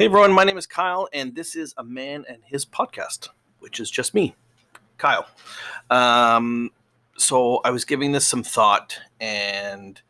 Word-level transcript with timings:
Hey 0.00 0.06
everyone, 0.06 0.32
my 0.32 0.44
name 0.44 0.56
is 0.56 0.66
Kyle, 0.66 1.10
and 1.12 1.34
this 1.34 1.54
is 1.54 1.74
a 1.76 1.84
man 1.84 2.24
and 2.26 2.38
his 2.42 2.64
podcast, 2.64 3.28
which 3.58 3.78
is 3.80 3.90
just 3.90 4.14
me, 4.14 4.34
Kyle. 4.96 5.28
Um, 5.90 6.70
so 7.18 7.60
I 7.66 7.70
was 7.70 7.84
giving 7.84 8.12
this 8.12 8.26
some 8.26 8.42
thought 8.42 8.98
and 9.20 10.00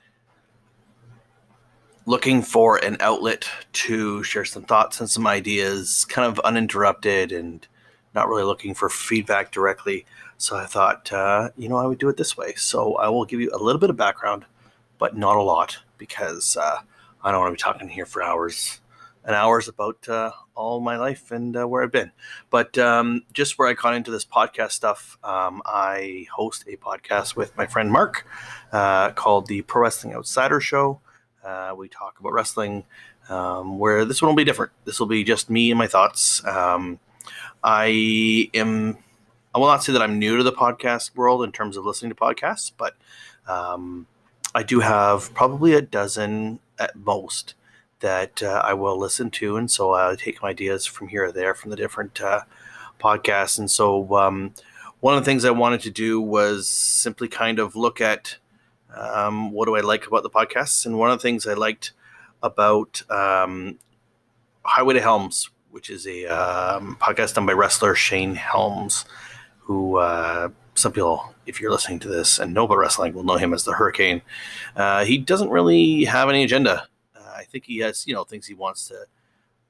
looking 2.07 2.41
for 2.41 2.77
an 2.77 2.99
outlet 3.01 3.51
to 3.73 4.23
share 4.23 4.45
some 4.45 4.63
thoughts 4.63 5.01
and 5.01 5.11
some 5.11 5.27
ideas, 5.27 6.05
kind 6.05 6.31
of 6.31 6.39
uninterrupted 6.45 7.33
and 7.33 7.67
not 8.15 8.29
really 8.29 8.45
looking 8.45 8.75
for 8.75 8.89
feedback 8.89 9.51
directly. 9.51 10.07
So 10.39 10.57
I 10.57 10.67
thought, 10.67 11.13
uh, 11.13 11.51
you 11.57 11.69
know, 11.69 11.79
I 11.79 11.87
would 11.87 11.99
do 11.99 12.09
it 12.09 12.17
this 12.17 12.37
way. 12.37 12.55
So 12.55 12.95
I 12.95 13.09
will 13.09 13.25
give 13.25 13.41
you 13.41 13.51
a 13.53 13.59
little 13.59 13.81
bit 13.81 13.91
of 13.91 13.97
background, 13.97 14.45
but 14.99 15.17
not 15.17 15.37
a 15.37 15.43
lot 15.43 15.79
because 15.99 16.57
uh, 16.57 16.79
I 17.25 17.33
don't 17.33 17.41
want 17.41 17.59
to 17.59 17.65
be 17.65 17.73
talking 17.73 17.89
here 17.89 18.07
for 18.07 18.23
hours 18.23 18.81
hours 19.35 19.69
about 19.69 20.09
uh, 20.09 20.33
all 20.55 20.81
my 20.81 20.97
life 20.97 21.31
and 21.31 21.57
uh, 21.57 21.67
where 21.67 21.83
I've 21.83 21.93
been. 21.93 22.13
But 22.51 22.77
um, 22.79 23.23
just 23.33 23.59
where 23.59 23.69
I 23.69 23.75
got 23.75 23.95
into 23.95 24.11
this 24.11 24.25
podcast 24.25 24.73
stuff, 24.73 25.19
um, 25.25 25.63
I 25.65 26.27
host 26.35 26.65
a 26.67 26.77
podcast 26.77 27.37
with 27.37 27.57
my 27.57 27.67
friend 27.67 27.91
Mark 27.91 28.27
uh, 28.73 29.11
called 29.11 29.47
the 29.47 29.63
Pro 29.63 29.83
Wrestling 29.83 30.15
Outsider 30.15 30.61
Show. 30.61 31.01
Uh, 31.45 31.75
we 31.77 31.89
talk 31.89 32.21
about 32.21 32.33
wrestling, 32.33 32.85
um, 33.29 33.79
where 33.79 34.05
this 34.05 34.21
one 34.21 34.29
will 34.29 34.37
be 34.37 34.45
different. 34.45 34.73
This 34.85 35.01
will 35.01 35.07
be 35.07 35.25
just 35.25 35.49
me 35.49 35.71
and 35.71 35.79
my 35.79 35.87
thoughts. 35.87 36.45
Um, 36.45 36.99
I 37.63 38.51
am 38.55 38.99
I 39.55 39.59
will 39.59 39.67
not 39.67 39.83
say 39.83 39.93
that 39.93 40.03
I'm 40.03 40.19
new 40.19 40.37
to 40.37 40.43
the 40.45 40.53
podcast 40.53 41.17
world 41.17 41.43
in 41.43 41.51
terms 41.51 41.77
of 41.77 41.85
listening 41.85 42.11
to 42.11 42.15
podcasts, 42.15 42.71
but 42.77 42.95
um, 43.49 44.07
I 44.55 44.63
do 44.63 44.81
have 44.81 45.35
probably 45.35 45.75
a 45.75 45.83
dozen 45.83 46.61
at 46.79 46.95
most 46.95 47.55
that 48.01 48.43
uh, 48.43 48.63
I 48.65 48.75
will 48.75 48.99
listen 48.99 49.31
to, 49.33 49.57
and 49.57 49.71
so 49.71 49.95
I 49.95 50.15
take 50.17 50.43
my 50.43 50.51
ideas 50.51 50.87
from 50.87 51.09
here 51.09 51.25
or 51.25 51.33
there 51.33 51.55
from 51.55 51.71
the 51.71 51.77
different 51.77 52.21
uh, 52.21 52.43
podcasts. 52.99 53.59
And 53.59 53.71
so, 53.71 54.17
um, 54.17 54.55
one 55.01 55.17
of 55.17 55.21
the 55.21 55.25
things 55.25 55.45
I 55.45 55.51
wanted 55.51 55.81
to 55.83 55.91
do 55.91 56.21
was 56.21 56.69
simply 56.69 57.29
kind 57.29 57.59
of 57.59 57.77
look 57.77 58.01
at 58.01 58.37
um, 58.95 59.53
what 59.53 59.67
do 59.67 59.77
I 59.77 59.81
like 59.81 60.07
about 60.07 60.23
the 60.23 60.31
podcasts, 60.31 60.85
and 60.85 60.99
one 60.99 61.11
of 61.11 61.19
the 61.19 61.23
things 61.23 61.47
I 61.47 61.55
liked 61.55 61.93
about 62.43 63.03
um, 63.11 63.79
Highway 64.63 64.95
to 64.95 65.01
Helms, 65.01 65.51
which 65.71 65.91
is 65.91 66.07
a 66.07 66.27
um, 66.27 66.97
podcast 67.01 67.35
done 67.35 67.47
by 67.47 67.53
wrestler 67.53 67.95
Shane 67.95 68.35
Helms 68.35 69.05
who 69.71 69.99
uh, 69.99 70.49
some 70.75 70.91
people, 70.91 71.33
if 71.47 71.61
you're 71.61 71.71
listening 71.71 72.01
to 72.01 72.09
this 72.09 72.41
and 72.41 72.53
know 72.53 72.65
about 72.65 72.79
wrestling, 72.79 73.13
will 73.13 73.23
know 73.23 73.37
him 73.37 73.55
as 73.55 73.63
the 73.63 73.73
Hurricane. 73.73 74.21
Uh, 74.75 75.05
he 75.05 75.17
doesn't 75.17 75.49
really 75.49 76.03
have 76.07 76.29
any 76.29 76.43
agenda. 76.43 76.89
I 77.41 77.45
think 77.45 77.65
he 77.65 77.79
has, 77.79 78.07
you 78.07 78.15
know, 78.15 78.25
things 78.25 78.47
he 78.47 78.55
wants 78.55 78.89
to 78.89 79.07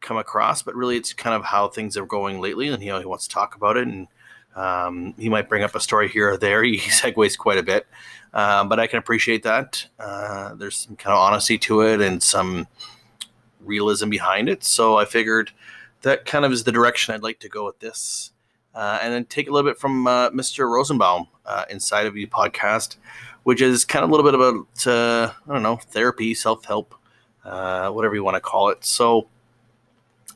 come 0.01 0.17
across, 0.17 0.63
but 0.63 0.75
really 0.75 0.97
it's 0.97 1.13
kind 1.13 1.35
of 1.35 1.45
how 1.45 1.69
things 1.69 1.97
are 1.97 2.07
going 2.07 2.41
lately, 2.41 2.69
and 2.69 2.83
you 2.83 2.91
know 2.91 2.99
he 2.99 3.07
wants 3.07 3.27
to 3.29 3.35
talk 3.35 3.55
about 3.55 3.77
it, 3.77 3.87
and 3.87 4.09
um, 4.57 5.15
he 5.19 5.29
might 5.29 5.49
bring 5.49 5.63
up 5.63 5.75
a 5.75 5.81
story 5.81 6.09
here 6.09 6.31
or 6.31 6.37
there. 6.37 6.63
He 6.65 6.79
segues 6.79 7.39
quite 7.39 7.59
a 7.59 7.63
bit, 7.63 7.87
um, 8.35 8.69
but 8.69 8.81
I 8.81 8.87
can 8.87 8.99
appreciate 8.99 9.43
that. 9.45 9.87
Uh, 9.99 10.55
there's 10.55 10.77
some 10.77 10.97
kind 10.97 11.15
of 11.15 11.21
honesty 11.21 11.59
to 11.59 11.83
it 11.83 12.01
and 12.01 12.23
some 12.23 12.67
realism 13.61 14.09
behind 14.09 14.49
it. 14.49 14.65
So 14.65 14.97
I 14.97 15.05
figured 15.05 15.53
that 16.03 16.25
kind 16.25 16.45
of 16.45 16.53
is 16.53 16.65
the 16.65 16.73
direction 16.73 17.15
I'd 17.15 17.23
like 17.23 17.41
to 17.41 17.49
go 17.49 17.67
with 17.67 17.79
this 17.79 18.33
uh, 18.75 18.99
and 19.03 19.13
then 19.13 19.25
take 19.27 19.49
a 19.49 19.53
little 19.53 19.69
bit 19.69 19.79
from 19.79 20.07
uh, 20.07 20.31
Mr. 20.31 20.71
Rosenbaum 20.71 21.27
uh, 21.47 21.65
inside 21.71 22.07
of 22.07 22.15
the 22.15 22.27
podcast, 22.27 22.97
which 23.43 23.61
is 23.61 23.85
kind 23.85 24.05
of 24.05 24.11
a 24.11 24.15
little 24.15 24.31
bit 24.31 24.35
about 24.35 24.87
uh, 24.87 25.33
I 25.49 25.53
don't 25.53 25.63
know 25.63 25.77
therapy, 25.77 26.35
self 26.35 26.65
help, 26.65 26.95
uh, 27.45 27.91
whatever 27.91 28.15
you 28.15 28.25
want 28.25 28.37
to 28.37 28.41
call 28.41 28.71
it. 28.71 28.85
So 28.85 29.29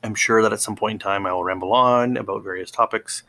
I'm 0.02 0.14
sure 0.14 0.42
that 0.42 0.52
at 0.52 0.60
some 0.60 0.76
point 0.76 0.92
in 0.94 0.98
time 0.98 1.26
I 1.26 1.32
will 1.32 1.44
ramble 1.44 1.72
on 1.72 2.16
about 2.16 2.42
various 2.42 2.70
topics, 2.70 3.22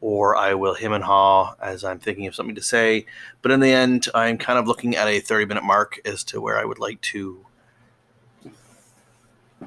or 0.00 0.36
I 0.36 0.54
will 0.54 0.74
him 0.74 0.92
and 0.92 1.02
haw 1.02 1.54
as 1.60 1.84
I'm 1.84 1.98
thinking 1.98 2.26
of 2.26 2.34
something 2.34 2.54
to 2.54 2.62
say. 2.62 3.06
But 3.42 3.50
in 3.50 3.60
the 3.60 3.72
end, 3.72 4.08
I'm 4.14 4.38
kind 4.38 4.58
of 4.58 4.66
looking 4.66 4.96
at 4.96 5.08
a 5.08 5.20
30 5.20 5.46
minute 5.46 5.64
mark 5.64 6.00
as 6.04 6.24
to 6.24 6.40
where 6.40 6.58
I 6.58 6.64
would 6.64 6.78
like 6.78 7.00
to 7.02 7.44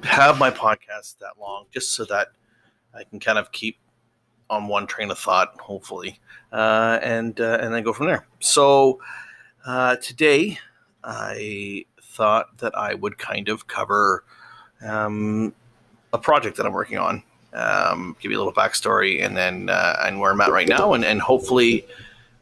have 0.03 0.39
my 0.39 0.51
podcast 0.51 1.17
that 1.19 1.33
long, 1.39 1.65
just 1.71 1.91
so 1.91 2.05
that 2.05 2.29
I 2.93 3.03
can 3.03 3.19
kind 3.19 3.37
of 3.37 3.51
keep 3.51 3.77
on 4.49 4.67
one 4.67 4.85
train 4.85 5.09
of 5.11 5.17
thought, 5.17 5.59
hopefully, 5.59 6.19
uh, 6.51 6.99
and 7.01 7.39
uh, 7.39 7.57
and 7.61 7.73
then 7.73 7.83
go 7.83 7.93
from 7.93 8.07
there. 8.07 8.27
So 8.39 8.99
uh, 9.65 9.95
today, 9.97 10.59
I 11.03 11.85
thought 12.11 12.57
that 12.59 12.77
I 12.77 12.93
would 12.93 13.17
kind 13.17 13.49
of 13.49 13.67
cover 13.67 14.23
um, 14.85 15.53
a 16.13 16.17
project 16.17 16.57
that 16.57 16.65
I'm 16.65 16.73
working 16.73 16.97
on. 16.97 17.23
Um, 17.53 18.15
give 18.19 18.31
you 18.31 18.37
a 18.37 18.39
little 18.39 18.53
backstory, 18.53 19.25
and 19.25 19.35
then 19.35 19.69
uh, 19.69 19.97
and 20.05 20.19
where 20.19 20.31
I'm 20.31 20.41
at 20.41 20.51
right 20.51 20.67
now, 20.67 20.93
and 20.93 21.03
and 21.03 21.21
hopefully, 21.21 21.85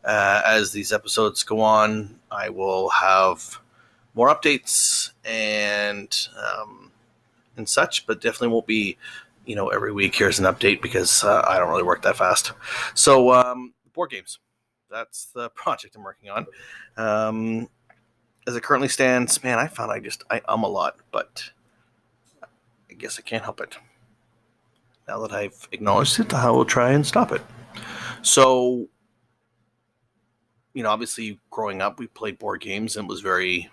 uh, 0.05 0.41
as 0.45 0.71
these 0.71 0.93
episodes 0.93 1.43
go 1.43 1.61
on, 1.61 2.19
I 2.31 2.49
will 2.49 2.89
have 2.89 3.59
more 4.13 4.29
updates 4.29 5.11
and 5.25 6.15
um, 6.37 6.91
and 7.57 7.67
such, 7.67 8.05
but 8.05 8.21
definitely 8.21 8.49
won't 8.49 8.67
be 8.67 8.97
you 9.49 9.55
know, 9.55 9.69
every 9.69 9.91
week 9.91 10.13
here's 10.13 10.37
an 10.37 10.45
update 10.45 10.79
because 10.79 11.23
uh, 11.23 11.43
I 11.47 11.57
don't 11.57 11.69
really 11.69 11.81
work 11.81 12.03
that 12.03 12.15
fast. 12.15 12.53
So, 12.93 13.33
um, 13.33 13.73
board 13.93 14.11
games. 14.11 14.37
That's 14.91 15.25
the 15.33 15.49
project 15.49 15.95
I'm 15.95 16.03
working 16.03 16.29
on. 16.29 16.45
Um, 16.97 17.67
as 18.49 18.55
it 18.55 18.63
currently 18.63 18.87
stands, 18.87 19.43
man, 19.43 19.59
I 19.59 19.67
found 19.67 19.91
I 19.91 19.99
just 19.99 20.23
I 20.31 20.41
um 20.47 20.63
a 20.63 20.67
lot, 20.67 20.97
but 21.11 21.51
I 22.89 22.93
guess 22.95 23.19
I 23.19 23.21
can't 23.21 23.43
help 23.43 23.61
it. 23.61 23.77
Now 25.07 25.19
that 25.19 25.31
I've 25.31 25.67
acknowledged 25.71 26.19
it, 26.19 26.33
I 26.33 26.49
will 26.49 26.65
try 26.65 26.91
and 26.91 27.05
stop 27.05 27.31
it. 27.31 27.41
So, 28.23 28.87
you 30.73 30.81
know, 30.81 30.89
obviously, 30.89 31.39
growing 31.51 31.81
up, 31.81 31.99
we 31.99 32.07
played 32.07 32.39
board 32.39 32.61
games 32.61 32.97
and 32.97 33.05
it 33.05 33.09
was 33.09 33.21
very 33.21 33.69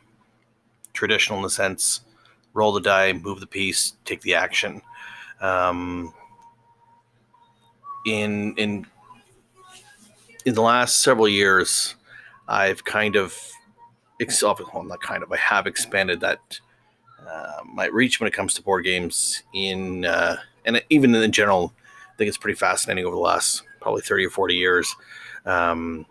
traditional 0.93 1.39
in 1.39 1.43
the 1.43 1.51
sense 1.51 2.03
roll 2.53 2.73
the 2.73 2.81
die, 2.81 3.13
move 3.13 3.41
the 3.41 3.47
piece, 3.47 3.95
take 4.05 4.21
the 4.23 4.35
action. 4.35 4.83
Um, 5.41 6.13
in 8.07 8.55
in 8.57 8.87
in 10.45 10.55
the 10.55 10.63
last 10.63 11.01
several 11.01 11.29
years, 11.29 11.97
I've 12.47 12.85
kind 12.85 13.17
of, 13.17 13.37
well, 14.21 14.83
not 14.85 15.01
kind 15.01 15.23
of, 15.23 15.33
I 15.33 15.37
have 15.37 15.67
expanded 15.67 16.21
that 16.21 16.61
uh, 17.27 17.61
my 17.65 17.87
reach 17.87 18.21
when 18.21 18.29
it 18.29 18.35
comes 18.35 18.55
to 18.55 18.63
board 18.63 18.85
games. 18.85 19.43
In 19.53 20.05
uh, 20.05 20.37
and 20.65 20.83
even 20.91 21.15
in 21.15 21.33
general, 21.33 21.73
I 22.13 22.17
think 22.17 22.29
it's 22.29 22.39
pretty 22.39 22.59
fascinating 22.59 23.05
over 23.05 23.15
the 23.15 23.21
last 23.21 23.63
probably 23.81 24.03
thirty 24.03 24.27
or 24.27 24.31
forty 24.31 24.55
years. 24.55 24.95
Um, 25.45 26.07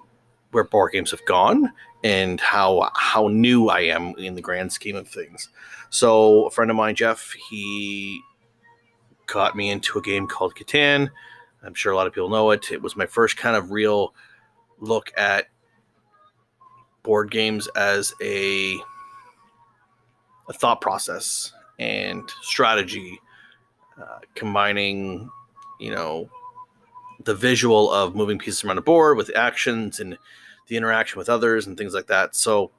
where 0.52 0.64
board 0.64 0.94
games 0.94 1.12
have 1.12 1.26
gone 1.26 1.70
and 2.02 2.40
how 2.40 2.90
how 2.96 3.28
new 3.28 3.68
I 3.68 3.82
am 3.82 4.16
in 4.18 4.36
the 4.36 4.42
grand 4.42 4.72
scheme 4.72 4.96
of 4.96 5.06
things. 5.06 5.50
So 5.90 6.46
a 6.46 6.52
friend 6.52 6.72
of 6.72 6.78
mine, 6.78 6.96
Jeff, 6.96 7.34
he 7.50 8.22
got 9.28 9.58
me 9.58 9.70
into 9.70 10.00
a 10.00 10.02
game 10.02 10.28
called 10.28 10.56
Catan. 10.56 11.10
I'm 11.62 11.74
sure 11.74 11.92
a 11.92 11.96
lot 11.96 12.08
of 12.08 12.14
people 12.14 12.30
know 12.30 12.52
it. 12.52 12.72
It 12.72 12.82
was 12.82 12.96
my 12.96 13.06
first 13.06 13.36
kind 13.36 13.58
of 13.58 13.72
real 13.72 14.14
look 14.80 15.12
at 15.18 15.48
board 17.06 17.32
games 17.32 17.70
as 17.76 18.14
a 18.22 18.78
a 20.50 20.54
thought 20.54 20.82
process 20.82 21.54
and 21.80 22.30
strategy, 22.42 23.20
uh, 24.02 24.20
combining, 24.36 25.30
you 25.80 25.92
know, 25.92 26.30
the 27.24 27.34
visual 27.34 27.92
of 27.92 28.16
moving 28.16 28.38
pieces 28.38 28.64
around 28.64 28.76
the 28.76 28.82
board 28.82 29.18
with 29.18 29.36
actions 29.36 30.00
and 30.00 30.18
the 30.68 30.78
interaction 30.78 31.18
with 31.18 31.30
others 31.30 31.66
and 31.66 31.78
things 31.78 31.94
like 31.94 32.08
that. 32.08 32.36
So 32.36 32.72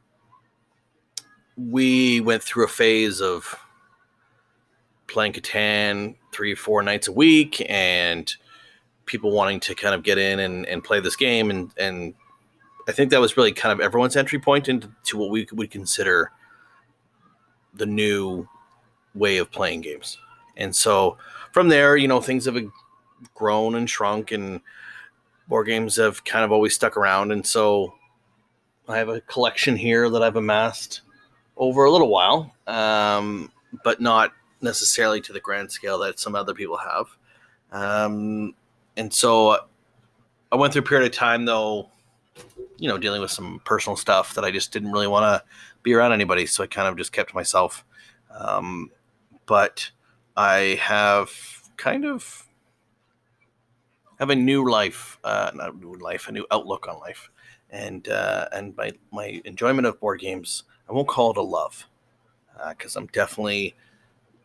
we 1.56 2.20
went 2.20 2.42
through 2.42 2.64
a 2.64 2.68
phase 2.68 3.20
of 3.20 3.56
playing 5.08 5.32
Catan 5.32 6.16
three, 6.32 6.54
four 6.54 6.82
nights 6.82 7.08
a 7.08 7.12
week, 7.12 7.64
and 7.68 8.32
people 9.06 9.30
wanting 9.30 9.60
to 9.60 9.74
kind 9.74 9.94
of 9.94 10.02
get 10.02 10.18
in 10.18 10.38
and, 10.40 10.66
and 10.66 10.84
play 10.84 11.00
this 11.00 11.16
game. 11.16 11.50
And, 11.50 11.72
and 11.78 12.14
I 12.88 12.92
think 12.92 13.10
that 13.10 13.20
was 13.20 13.36
really 13.36 13.52
kind 13.52 13.72
of 13.72 13.80
everyone's 13.80 14.16
entry 14.16 14.38
point 14.38 14.68
into 14.68 14.88
what 15.14 15.30
we 15.30 15.46
would 15.52 15.70
consider 15.70 16.30
the 17.74 17.86
new 17.86 18.48
way 19.14 19.38
of 19.38 19.50
playing 19.50 19.80
games. 19.80 20.18
And 20.56 20.74
so 20.74 21.18
from 21.52 21.68
there, 21.68 21.96
you 21.96 22.08
know, 22.08 22.20
things 22.20 22.44
have 22.46 22.56
grown 23.34 23.74
and 23.74 23.88
shrunk, 23.88 24.32
and 24.32 24.60
board 25.48 25.66
games 25.66 25.96
have 25.96 26.24
kind 26.24 26.44
of 26.44 26.52
always 26.52 26.74
stuck 26.74 26.96
around. 26.96 27.32
And 27.32 27.46
so 27.46 27.94
I 28.88 28.98
have 28.98 29.08
a 29.08 29.20
collection 29.22 29.76
here 29.76 30.08
that 30.10 30.22
I've 30.22 30.36
amassed 30.36 31.02
over 31.56 31.84
a 31.84 31.90
little 31.90 32.08
while, 32.08 32.54
um, 32.66 33.50
but 33.84 34.00
not 34.00 34.32
necessarily 34.60 35.20
to 35.22 35.32
the 35.32 35.40
grand 35.40 35.70
scale 35.72 35.98
that 35.98 36.20
some 36.20 36.34
other 36.34 36.54
people 36.54 36.78
have. 36.78 37.06
Um, 37.72 38.54
and 38.96 39.12
so 39.12 39.58
I 40.52 40.56
went 40.56 40.72
through 40.72 40.82
a 40.82 40.86
period 40.86 41.06
of 41.06 41.12
time, 41.12 41.44
though, 41.44 41.90
you 42.78 42.88
know, 42.88 42.98
dealing 42.98 43.20
with 43.20 43.30
some 43.30 43.60
personal 43.64 43.96
stuff 43.96 44.34
that 44.34 44.44
I 44.44 44.50
just 44.50 44.72
didn't 44.72 44.92
really 44.92 45.06
want 45.06 45.24
to 45.24 45.48
be 45.82 45.94
around 45.94 46.12
anybody. 46.12 46.46
So 46.46 46.64
I 46.64 46.66
kind 46.66 46.88
of 46.88 46.96
just 46.96 47.12
kept 47.12 47.34
myself. 47.34 47.84
Um, 48.30 48.90
but 49.46 49.90
I 50.36 50.78
have 50.82 51.30
kind 51.76 52.04
of 52.04 52.46
have 54.18 54.30
a 54.30 54.34
new 54.34 54.68
life, 54.68 55.18
uh, 55.24 55.50
not 55.54 55.74
a 55.74 55.76
new 55.76 55.94
life, 55.94 56.28
a 56.28 56.32
new 56.32 56.46
outlook 56.50 56.88
on 56.88 56.98
life, 57.00 57.30
and 57.70 58.08
uh, 58.08 58.48
and 58.52 58.76
my 58.76 58.92
my 59.12 59.40
enjoyment 59.44 59.86
of 59.86 60.00
board 60.00 60.20
games. 60.20 60.64
I 60.88 60.92
won't 60.92 61.08
call 61.08 61.32
it 61.32 61.36
a 61.36 61.42
love, 61.42 61.86
because 62.68 62.96
uh, 62.96 63.00
I'm 63.00 63.06
definitely 63.08 63.74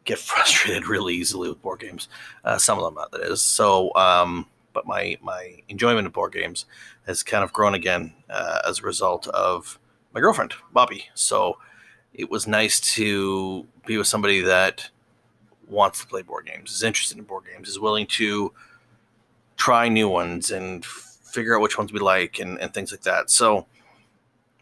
get 0.05 0.19
frustrated 0.19 0.87
really 0.87 1.15
easily 1.15 1.49
with 1.49 1.61
board 1.61 1.79
games. 1.79 2.09
Uh, 2.43 2.57
some 2.57 2.77
of 2.77 2.83
them, 2.83 2.95
not 2.95 3.11
that 3.11 3.21
is. 3.21 3.41
So, 3.41 3.93
um, 3.95 4.47
but 4.73 4.85
my 4.85 5.17
my 5.21 5.61
enjoyment 5.69 6.07
of 6.07 6.13
board 6.13 6.33
games 6.33 6.65
has 7.05 7.23
kind 7.23 7.43
of 7.43 7.53
grown 7.53 7.73
again 7.73 8.13
uh, 8.29 8.59
as 8.67 8.79
a 8.79 8.83
result 8.83 9.27
of 9.27 9.79
my 10.13 10.19
girlfriend, 10.19 10.53
Bobby. 10.73 11.05
So 11.13 11.57
it 12.13 12.29
was 12.29 12.47
nice 12.47 12.79
to 12.95 13.65
be 13.85 13.97
with 13.97 14.07
somebody 14.07 14.41
that 14.41 14.89
wants 15.67 16.01
to 16.01 16.07
play 16.07 16.21
board 16.21 16.45
games, 16.45 16.71
is 16.71 16.83
interested 16.83 17.17
in 17.17 17.23
board 17.23 17.45
games, 17.51 17.69
is 17.69 17.79
willing 17.79 18.05
to 18.05 18.53
try 19.55 19.87
new 19.87 20.09
ones 20.09 20.51
and 20.51 20.85
figure 20.85 21.55
out 21.55 21.61
which 21.61 21.77
ones 21.77 21.93
we 21.93 21.99
like 21.99 22.39
and, 22.39 22.59
and 22.59 22.73
things 22.73 22.91
like 22.91 23.03
that. 23.03 23.29
So 23.29 23.65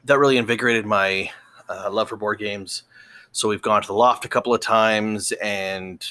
that 0.05 0.19
really 0.19 0.37
invigorated 0.37 0.85
my 0.85 1.31
uh, 1.67 1.89
love 1.91 2.09
for 2.09 2.17
board 2.17 2.39
games. 2.39 2.83
So 3.31 3.47
we've 3.47 3.61
gone 3.61 3.81
to 3.81 3.87
the 3.87 3.93
loft 3.93 4.25
a 4.25 4.29
couple 4.29 4.53
of 4.53 4.61
times 4.61 5.31
and 5.33 6.03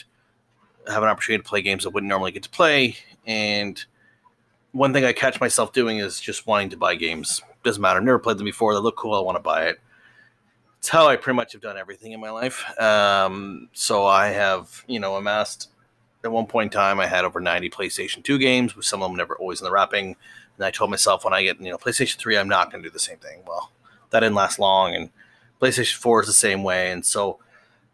have 0.89 1.03
an 1.03 1.09
opportunity 1.09 1.43
to 1.43 1.49
play 1.49 1.62
games 1.62 1.87
I 1.87 1.91
wouldn't 1.91 2.09
normally 2.09 2.33
get 2.33 2.43
to 2.45 2.50
play. 2.50 2.97
And 3.28 3.82
one 4.72 4.92
thing 4.92 5.04
I 5.04 5.12
catch 5.12 5.40
myself 5.40 5.72
doing 5.72 5.98
is 5.98 6.20
just 6.20 6.48
wanting 6.48 6.70
to 6.70 6.76
buy 6.76 6.96
games. 6.96 7.40
Doesn't 7.62 7.80
matter. 7.80 7.98
I've 7.98 8.04
Never 8.04 8.19
played 8.19 8.38
them 8.38 8.44
before. 8.44 8.75
They 8.75 8.80
look 8.80 8.96
cool. 8.96 9.14
I 9.14 9.20
want 9.20 9.36
to 9.36 9.42
buy 9.42 9.66
it. 9.66 9.78
It's 10.78 10.88
how 10.88 11.06
I 11.06 11.14
pretty 11.14 11.36
much 11.36 11.52
have 11.52 11.62
done 11.62 11.76
everything 11.76 12.10
in 12.10 12.20
my 12.20 12.30
life. 12.30 12.64
Um, 12.80 13.69
so 13.72 14.04
I 14.04 14.28
have, 14.28 14.84
you 14.88 14.98
know, 14.98 15.14
amassed 15.14 15.69
at 16.25 16.32
one 16.32 16.46
point 16.46 16.72
in 16.72 16.78
time, 16.78 17.00
I 17.00 17.06
had 17.06 17.25
over 17.25 17.40
90 17.40 17.70
PlayStation 17.70 18.22
2 18.22 18.38
games, 18.38 18.75
with 18.75 18.84
some 18.84 19.02
of 19.02 19.10
them 19.10 19.16
never 19.16 19.36
always 19.36 19.60
in 19.60 19.64
the 19.64 19.70
wrapping. 19.70 20.16
And 20.56 20.64
I 20.64 20.70
told 20.70 20.90
myself 20.90 21.25
when 21.25 21.32
I 21.32 21.42
get, 21.42 21.60
you 21.60 21.70
know, 21.70 21.78
PlayStation 21.78 22.16
3, 22.16 22.36
I'm 22.36 22.48
not 22.48 22.70
going 22.70 22.82
to 22.82 22.88
do 22.88 22.92
the 22.92 22.98
same 22.98 23.19
thing. 23.19 23.42
Well, 23.46 23.70
that 24.10 24.20
didn't 24.20 24.34
last 24.34 24.58
long. 24.58 24.94
And 24.94 25.10
PlayStation 25.60 25.94
4 25.94 26.22
is 26.22 26.26
the 26.26 26.32
same 26.32 26.62
way. 26.62 26.90
And 26.90 27.04
so 27.04 27.38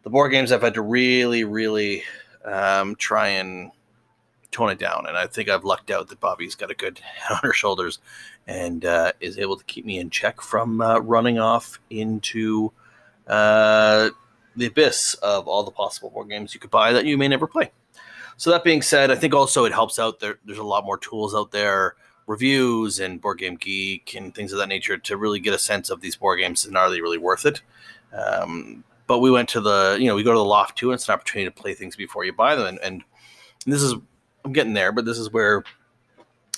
the 0.03 0.09
board 0.09 0.31
games 0.31 0.51
I've 0.51 0.63
had 0.63 0.73
to 0.73 0.81
really, 0.81 1.43
really 1.43 2.03
um, 2.43 2.95
try 2.95 3.27
and 3.29 3.71
tone 4.55 4.69
it 4.69 4.79
down. 4.79 5.05
And 5.07 5.17
I 5.17 5.27
think 5.27 5.49
I've 5.49 5.65
lucked 5.65 5.91
out 5.91 6.07
that 6.07 6.19
Bobby's 6.19 6.55
got 6.55 6.71
a 6.71 6.75
good 6.75 6.99
head 6.99 7.33
on 7.33 7.39
her 7.43 7.53
shoulders 7.53 7.99
and 8.47 8.85
uh, 8.85 9.11
is 9.19 9.37
able 9.37 9.57
to 9.57 9.63
keep 9.65 9.85
me 9.85 9.99
in 9.99 10.09
check 10.09 10.41
from 10.41 10.79
uh, 10.81 10.99
running 10.99 11.39
off 11.39 11.79
into 11.89 12.71
uh, 13.27 14.09
the 14.55 14.67
abyss 14.67 15.15
of 15.15 15.47
all 15.47 15.63
the 15.63 15.71
possible 15.71 16.09
board 16.09 16.29
games 16.29 16.53
you 16.53 16.59
could 16.59 16.71
buy 16.71 16.93
that 16.93 17.05
you 17.05 17.17
may 17.17 17.27
never 17.27 17.47
play. 17.47 17.71
So 18.37 18.49
that 18.51 18.63
being 18.63 18.81
said, 18.81 19.11
I 19.11 19.15
think 19.15 19.33
also 19.33 19.65
it 19.65 19.73
helps 19.73 19.99
out. 19.99 20.19
There, 20.19 20.39
there's 20.45 20.57
a 20.57 20.63
lot 20.63 20.85
more 20.85 20.97
tools 20.97 21.35
out 21.35 21.51
there, 21.51 21.95
reviews 22.27 22.99
and 22.99 23.19
Board 23.21 23.39
Game 23.39 23.55
Geek 23.55 24.15
and 24.15 24.33
things 24.33 24.51
of 24.51 24.59
that 24.59 24.69
nature 24.69 24.97
to 24.97 25.17
really 25.17 25.39
get 25.39 25.53
a 25.53 25.59
sense 25.59 25.89
of 25.89 26.01
these 26.01 26.15
board 26.15 26.39
games 26.39 26.65
and 26.65 26.77
are 26.77 26.89
they 26.89 27.01
really 27.01 27.17
worth 27.17 27.45
it. 27.45 27.61
Um, 28.13 28.83
but 29.07 29.19
we 29.19 29.31
went 29.31 29.49
to 29.49 29.61
the, 29.61 29.97
you 29.99 30.07
know, 30.07 30.15
we 30.15 30.23
go 30.23 30.31
to 30.31 30.37
the 30.37 30.43
loft 30.43 30.77
too, 30.77 30.89
and 30.89 30.95
it's 30.95 31.07
an 31.07 31.13
opportunity 31.13 31.49
to 31.49 31.61
play 31.61 31.73
things 31.73 31.95
before 31.95 32.25
you 32.25 32.33
buy 32.33 32.55
them. 32.55 32.67
And, 32.67 32.79
and 32.79 33.03
this 33.65 33.81
is, 33.81 33.95
I'm 34.45 34.53
getting 34.53 34.73
there, 34.73 34.91
but 34.91 35.05
this 35.05 35.17
is 35.17 35.33
where 35.33 35.63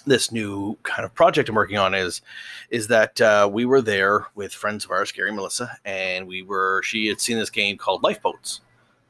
this 0.05 0.31
new 0.31 0.77
kind 0.83 1.05
of 1.05 1.13
project 1.13 1.49
I'm 1.49 1.55
working 1.55 1.77
on 1.77 1.93
is 1.93 2.21
is 2.69 2.87
that 2.87 3.19
uh, 3.21 3.49
we 3.51 3.65
were 3.65 3.81
there 3.81 4.27
with 4.35 4.53
friends 4.53 4.85
of 4.85 4.91
ours, 4.91 5.11
Gary 5.11 5.31
Melissa, 5.31 5.77
and 5.85 6.27
we 6.27 6.43
were 6.43 6.81
she 6.83 7.07
had 7.07 7.21
seen 7.21 7.37
this 7.37 7.49
game 7.49 7.77
called 7.77 8.03
Lifeboats, 8.03 8.61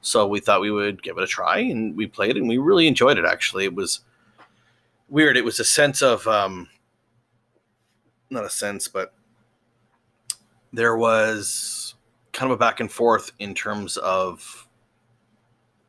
so 0.01 0.27
we 0.27 0.39
thought 0.39 0.61
we 0.61 0.71
would 0.71 1.01
give 1.01 1.17
it 1.17 1.23
a 1.23 1.27
try, 1.27 1.57
and 1.57 1.97
we 1.97 2.05
played 2.05 2.37
and 2.37 2.47
we 2.47 2.59
really 2.59 2.87
enjoyed 2.87 3.17
it. 3.17 3.25
Actually, 3.25 3.65
it 3.65 3.73
was 3.73 4.01
weird. 5.09 5.37
It 5.37 5.45
was 5.45 5.59
a 5.59 5.65
sense 5.65 6.03
of 6.03 6.27
um, 6.27 6.69
not 8.29 8.45
a 8.45 8.49
sense, 8.49 8.87
but 8.87 9.13
there 10.71 10.97
was 10.97 11.95
kind 12.31 12.51
of 12.51 12.55
a 12.55 12.59
back 12.59 12.79
and 12.79 12.91
forth 12.91 13.31
in 13.39 13.55
terms 13.55 13.97
of 13.97 14.66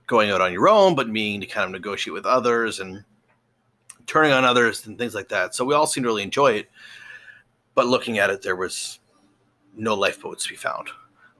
going 0.09 0.31
out 0.31 0.41
on 0.41 0.53
your 0.53 0.69
own, 0.69 0.97
but 0.97 1.09
meaning 1.09 1.41
to 1.41 1.47
kind 1.47 1.65
of 1.65 1.71
negotiate 1.71 2.15
with 2.15 2.27
others 2.27 2.81
and 2.81 3.05
turning 4.07 4.33
on 4.33 4.45
others 4.45 4.87
and 4.87 4.99
things 4.99 5.15
like 5.15 5.29
that. 5.29 5.55
So 5.55 5.65
we 5.65 5.75
all 5.75 5.87
seemed 5.87 6.05
to 6.05 6.09
really 6.09 6.25
enjoy 6.25 6.53
it. 6.55 6.71
But 7.77 7.87
looking 7.87 8.19
at 8.19 8.31
it, 8.31 8.43
there 8.43 8.57
was 8.57 8.99
no 9.77 9.95
lifeboats 9.95 10.45
to 10.45 10.51
be 10.51 10.57
found. 10.57 10.89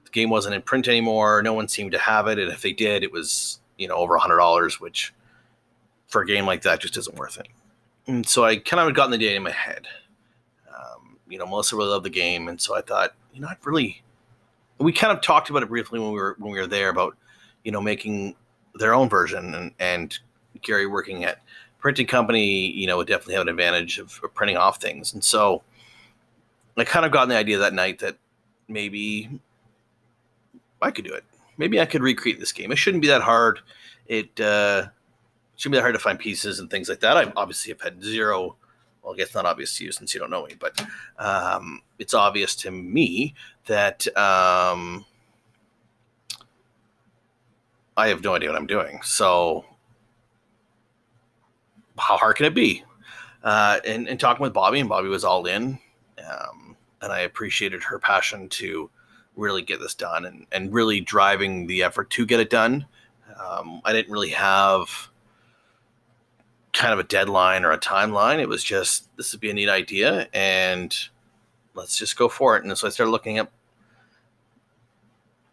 The 0.05 0.11
game 0.11 0.29
wasn't 0.29 0.55
in 0.55 0.61
print 0.61 0.87
anymore. 0.87 1.41
No 1.41 1.53
one 1.53 1.67
seemed 1.67 1.91
to 1.91 1.99
have 1.99 2.27
it, 2.27 2.39
and 2.39 2.49
if 2.49 2.61
they 2.61 2.71
did, 2.71 3.03
it 3.03 3.11
was 3.11 3.59
you 3.77 3.87
know 3.87 3.95
over 3.95 4.15
a 4.15 4.19
hundred 4.19 4.37
dollars, 4.37 4.79
which 4.79 5.13
for 6.07 6.21
a 6.21 6.25
game 6.25 6.45
like 6.45 6.61
that 6.61 6.79
just 6.79 6.95
isn't 6.95 7.17
worth 7.17 7.37
it. 7.37 7.47
And 8.07 8.27
so 8.27 8.45
I 8.45 8.57
kind 8.57 8.87
of 8.87 8.95
got 8.95 9.09
the 9.09 9.15
idea 9.15 9.35
in 9.35 9.43
my 9.43 9.51
head. 9.51 9.85
Um, 10.69 11.17
you 11.27 11.37
know, 11.37 11.45
Melissa 11.45 11.75
really 11.75 11.89
loved 11.89 12.05
the 12.05 12.09
game, 12.09 12.47
and 12.47 12.59
so 12.59 12.75
I 12.75 12.81
thought, 12.81 13.13
you 13.33 13.41
know, 13.41 13.47
I'd 13.47 13.57
really. 13.65 14.01
We 14.77 14.93
kind 14.93 15.11
of 15.11 15.21
talked 15.21 15.49
about 15.49 15.61
it 15.61 15.67
briefly 15.67 15.99
when 15.99 16.13
we 16.13 16.19
were 16.19 16.35
when 16.39 16.53
we 16.53 16.59
were 16.59 16.67
there 16.67 16.89
about, 16.89 17.17
you 17.65 17.71
know, 17.71 17.81
making 17.81 18.35
their 18.75 18.93
own 18.93 19.09
version, 19.09 19.53
and 19.55 19.71
and 19.79 20.19
Gary 20.61 20.87
working 20.87 21.23
at 21.23 21.41
printing 21.79 22.07
company, 22.07 22.71
you 22.71 22.87
know, 22.87 22.97
would 22.97 23.07
definitely 23.07 23.35
have 23.35 23.43
an 23.43 23.49
advantage 23.49 23.97
of, 23.97 24.19
of 24.23 24.33
printing 24.33 24.57
off 24.57 24.81
things. 24.81 25.13
And 25.13 25.23
so 25.23 25.63
I 26.77 26.83
kind 26.83 27.05
of 27.05 27.11
got 27.11 27.27
the 27.27 27.37
idea 27.37 27.57
that 27.59 27.73
night 27.73 27.99
that 27.99 28.17
maybe 28.67 29.39
I 30.81 30.91
could 30.91 31.05
do 31.05 31.13
it. 31.13 31.23
Maybe 31.57 31.79
I 31.79 31.85
could 31.85 32.01
recreate 32.01 32.39
this 32.39 32.51
game. 32.51 32.71
It 32.71 32.77
shouldn't 32.77 33.01
be 33.01 33.07
that 33.07 33.21
hard. 33.21 33.59
It 34.07 34.39
uh, 34.39 34.87
shouldn't 35.55 35.73
be 35.73 35.77
that 35.77 35.81
hard 35.81 35.95
to 35.95 35.99
find 35.99 36.17
pieces 36.17 36.59
and 36.59 36.69
things 36.69 36.87
like 36.89 37.01
that. 37.01 37.17
I 37.17 37.31
obviously 37.35 37.71
have 37.71 37.81
had 37.81 38.03
zero. 38.03 38.55
Well, 39.01 39.13
I 39.13 39.17
guess 39.17 39.33
not 39.33 39.45
obvious 39.45 39.77
to 39.77 39.85
you 39.85 39.91
since 39.91 40.13
you 40.13 40.19
don't 40.19 40.29
know 40.29 40.45
me, 40.45 40.55
but 40.59 40.85
um, 41.17 41.81
it's 41.99 42.13
obvious 42.13 42.55
to 42.57 42.71
me 42.71 43.33
that 43.65 44.05
um, 44.17 45.05
I 47.97 48.07
have 48.09 48.23
no 48.23 48.35
idea 48.35 48.49
what 48.49 48.57
I'm 48.57 48.67
doing. 48.67 49.01
So 49.03 49.65
how 51.97 52.17
hard 52.17 52.37
can 52.37 52.45
it 52.45 52.53
be? 52.53 52.83
Uh, 53.43 53.79
and, 53.85 54.07
and 54.07 54.19
talking 54.19 54.43
with 54.43 54.53
Bobby, 54.53 54.79
and 54.79 54.89
Bobby 54.89 55.07
was 55.09 55.23
all 55.23 55.45
in. 55.45 55.79
Um, 56.19 56.75
and 57.01 57.11
I 57.11 57.19
appreciated 57.19 57.83
her 57.83 57.99
passion 57.99 58.49
to 58.49 58.89
really 59.35 59.61
get 59.61 59.79
this 59.79 59.95
done 59.95 60.25
and, 60.25 60.45
and 60.51 60.73
really 60.73 61.01
driving 61.01 61.67
the 61.67 61.83
effort 61.83 62.09
to 62.11 62.25
get 62.25 62.39
it 62.39 62.49
done. 62.49 62.85
Um, 63.39 63.81
I 63.85 63.93
didn't 63.93 64.11
really 64.11 64.29
have 64.29 65.09
kind 66.73 66.93
of 66.93 66.99
a 66.99 67.03
deadline 67.03 67.63
or 67.63 67.71
a 67.71 67.79
timeline. 67.79 68.39
It 68.39 68.49
was 68.49 68.63
just 68.63 69.15
this 69.17 69.31
would 69.31 69.41
be 69.41 69.49
a 69.49 69.53
neat 69.53 69.69
idea 69.69 70.27
and 70.33 70.95
let's 71.73 71.97
just 71.97 72.17
go 72.17 72.29
for 72.29 72.57
it. 72.57 72.63
And 72.63 72.77
so 72.77 72.87
I 72.87 72.89
started 72.89 73.11
looking 73.11 73.39
up 73.39 73.51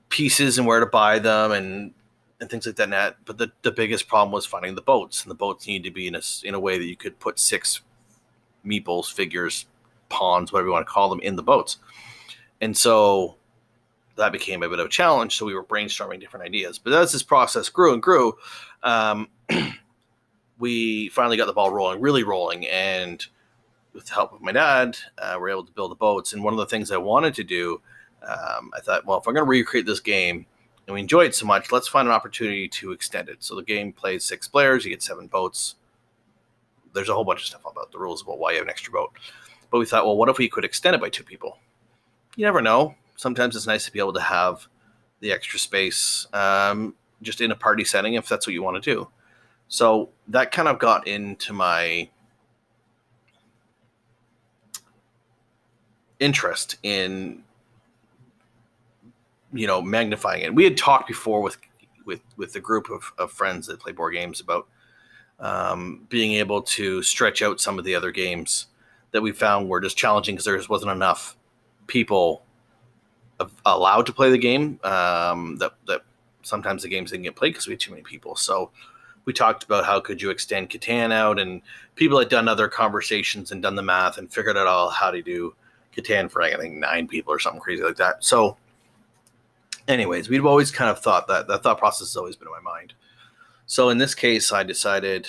pieces 0.09 0.59
and 0.59 0.67
where 0.67 0.81
to 0.81 0.87
buy 0.87 1.19
them 1.19 1.53
and 1.53 1.93
and 2.41 2.51
things 2.51 2.67
like 2.67 2.77
that. 2.77 3.17
but 3.25 3.39
the, 3.39 3.51
the 3.63 3.71
biggest 3.71 4.09
problem 4.09 4.33
was 4.33 4.47
finding 4.47 4.75
the 4.75 4.83
boats, 4.83 5.23
and 5.23 5.31
the 5.31 5.37
boats 5.37 5.67
need 5.67 5.85
to 5.85 5.91
be 5.91 6.07
in 6.07 6.15
a 6.15 6.21
in 6.45 6.55
a 6.55 6.61
way 6.61 6.79
that 6.79 6.85
you 6.85 6.97
could 6.97 7.19
put 7.19 7.39
six 7.39 7.81
meeples, 8.65 9.13
figures, 9.13 9.67
pawns, 10.09 10.53
whatever 10.53 10.69
you 10.69 10.73
want 10.73 10.87
to 10.87 10.93
call 10.93 11.09
them, 11.09 11.21
in 11.21 11.37
the 11.37 11.43
boats. 11.43 11.79
And 12.61 12.77
so 12.77 13.37
that 14.17 14.33
became 14.33 14.63
a 14.63 14.69
bit 14.69 14.79
of 14.79 14.87
a 14.87 14.91
challenge. 14.91 15.37
So 15.37 15.47
we 15.47 15.55
were 15.55 15.65
brainstorming 15.65 16.21
different 16.21 16.47
ideas. 16.47 16.79
But 16.79 16.93
as 16.95 17.13
this 17.13 17.23
process 17.23 17.69
grew 17.69 17.93
and 17.93 18.03
grew, 18.03 18.35
um, 18.83 19.29
we 20.59 21.09
finally 21.11 21.37
got 21.37 21.47
the 21.47 21.53
ball 21.53 21.71
rolling, 21.71 22.01
really 22.01 22.23
rolling, 22.23 22.67
and 22.67 23.25
with 23.93 24.07
the 24.07 24.15
help 24.15 24.33
of 24.33 24.43
my 24.43 24.53
dad, 24.53 24.97
uh, 25.19 25.37
we 25.41 25.45
are 25.45 25.51
able 25.51 25.65
to 25.65 25.73
build 25.73 25.91
the 25.91 25.97
boats. 25.97 26.33
And 26.33 26.45
one 26.45 26.53
of 26.53 26.59
the 26.59 26.67
things 26.67 26.91
I 26.91 26.99
wanted 26.99 27.35
to 27.35 27.45
do, 27.45 27.81
um, 28.23 28.71
I 28.77 28.81
thought, 28.81 29.07
well, 29.07 29.19
if 29.19 29.27
I'm 29.27 29.35
going 29.35 29.47
to 29.47 29.49
recreate 29.49 29.87
this 29.87 30.01
game 30.01 30.47
and 30.87 30.95
we 30.95 31.01
enjoy 31.01 31.25
it 31.25 31.35
so 31.35 31.47
much, 31.47 31.73
let's 31.73 31.89
find 31.89 32.07
an 32.07 32.15
opportunity 32.15 32.69
to 32.69 32.93
extend 32.93 33.29
it. 33.29 33.43
So 33.43 33.55
the 33.55 33.63
game 33.63 33.93
plays 33.93 34.25
six 34.25 34.47
players, 34.47 34.85
you 34.85 34.91
get 34.91 35.03
seven 35.03 35.27
boats. 35.27 35.75
There's 36.93 37.09
a 37.09 37.15
whole 37.15 37.25
bunch 37.25 37.41
of 37.41 37.47
stuff 37.47 37.63
about 37.69 37.93
the 37.93 37.99
rules 37.99 38.23
about 38.23 38.39
why 38.39 38.53
you 38.53 38.59
have 38.59 38.65
an 38.65 38.71
extra 38.71 38.93
boat. 38.93 39.13
But 39.71 39.79
we 39.79 39.87
thought, 39.87 40.07
well, 40.07 40.17
what 40.17 40.29
if 40.29 40.39
we 40.39 40.49
could 40.49 40.65
extend 40.65 40.95
it 40.95 41.01
by 41.01 41.09
two 41.09 41.25
people? 41.25 41.59
You 42.37 42.45
never 42.45 42.63
know. 42.63 42.95
Sometimes 43.17 43.57
it's 43.57 43.67
nice 43.67 43.85
to 43.85 43.93
be 43.93 43.99
able 43.99 44.13
to 44.13 44.21
have 44.21 44.69
the 45.21 45.33
extra 45.33 45.59
space 45.59 46.27
um, 46.33 46.95
just 47.23 47.41
in 47.41 47.51
a 47.51 47.57
party 47.57 47.85
setting 47.85 48.15
if 48.15 48.29
that's 48.29 48.47
what 48.47 48.55
you 48.55 48.63
want 48.63 48.83
to 48.83 48.95
do. 48.95 49.09
So 49.69 50.11
that 50.29 50.53
kind 50.53 50.69
of 50.69 50.79
got 50.79 51.09
into 51.09 51.53
my 51.53 52.09
interest 56.21 56.77
in 56.83 57.43
you 59.57 59.67
know 59.67 59.83
magnifying 59.83 60.43
it. 60.43 60.55
We 60.55 60.65
had 60.65 60.77
talked 60.77 61.09
before 61.09 61.43
with 61.43 61.59
with 62.05 62.21
with 62.37 62.53
the 62.53 62.61
group 62.61 62.91
of, 62.91 63.13
of 63.19 63.33
friends 63.33 63.67
that 63.67 63.81
play 63.81 63.93
board 63.93 64.15
games 64.15 64.41
about 64.41 64.67
um, 65.41 66.07
being 66.09 66.33
able 66.33 66.63
to 66.63 67.03
stretch 67.03 67.43
out 67.43 67.61
some 67.61 67.79
of 67.79 67.85
the 67.85 67.95
other 67.95 68.11
games 68.11 68.67
that 69.11 69.23
we 69.23 69.33
found 69.33 69.69
were 69.69 69.81
just 69.81 69.97
challenging 69.97 70.35
because 70.35 70.45
there 70.45 70.57
just 70.57 70.69
wasn't 70.69 70.91
enough 70.91 71.37
people 71.87 72.43
allowed 73.65 74.07
to 74.07 74.13
play 74.13 74.31
the 74.31 74.39
game 74.39 74.81
um, 74.83 75.57
that 75.57 75.75
that 75.87 76.03
sometimes 76.43 76.83
the 76.83 76.89
games 76.89 77.11
didn't 77.11 77.25
get 77.25 77.37
played 77.37 77.53
because 77.53 77.67
we 77.67 77.73
had 77.73 77.81
too 77.81 77.91
many 77.91 78.03
people. 78.03 78.37
So 78.37 78.71
we 79.25 79.33
talked 79.33 79.65
about 79.65 79.85
how 79.85 80.01
could 80.01 80.23
you 80.23 80.31
extend 80.31 80.71
Catan 80.71 81.13
out, 81.13 81.39
and 81.39 81.61
people 81.97 82.19
had 82.19 82.29
done 82.29 82.49
other 82.49 82.69
conversations 82.69 83.51
and 83.51 83.61
done 83.61 83.75
the 83.75 83.83
math 83.83 84.19
and 84.19 84.33
figured 84.33 84.57
out 84.57 84.67
all 84.67 84.89
how 84.89 85.11
to 85.11 85.21
do 85.21 85.55
Catan 85.95 86.31
for 86.31 86.43
I 86.43 86.57
think 86.57 86.75
nine 86.75 87.09
people 87.09 87.33
or 87.33 87.39
something 87.39 87.61
crazy 87.61 87.83
like 87.83 87.97
that. 87.97 88.25
So, 88.25 88.57
anyways, 89.89 90.29
we've 90.29 90.47
always 90.47 90.71
kind 90.71 90.91
of 90.91 91.01
thought 91.01 91.29
that 91.29 91.49
that 91.49 91.63
thought 91.63 91.79
process 91.79 92.09
has 92.09 92.17
always 92.17 92.37
been 92.37 92.49
in 92.49 92.53
my 92.53 92.71
mind. 92.71 92.95
So 93.67 93.89
in 93.89 93.99
this 93.99 94.15
case, 94.15 94.53
I 94.53 94.63
decided. 94.63 95.29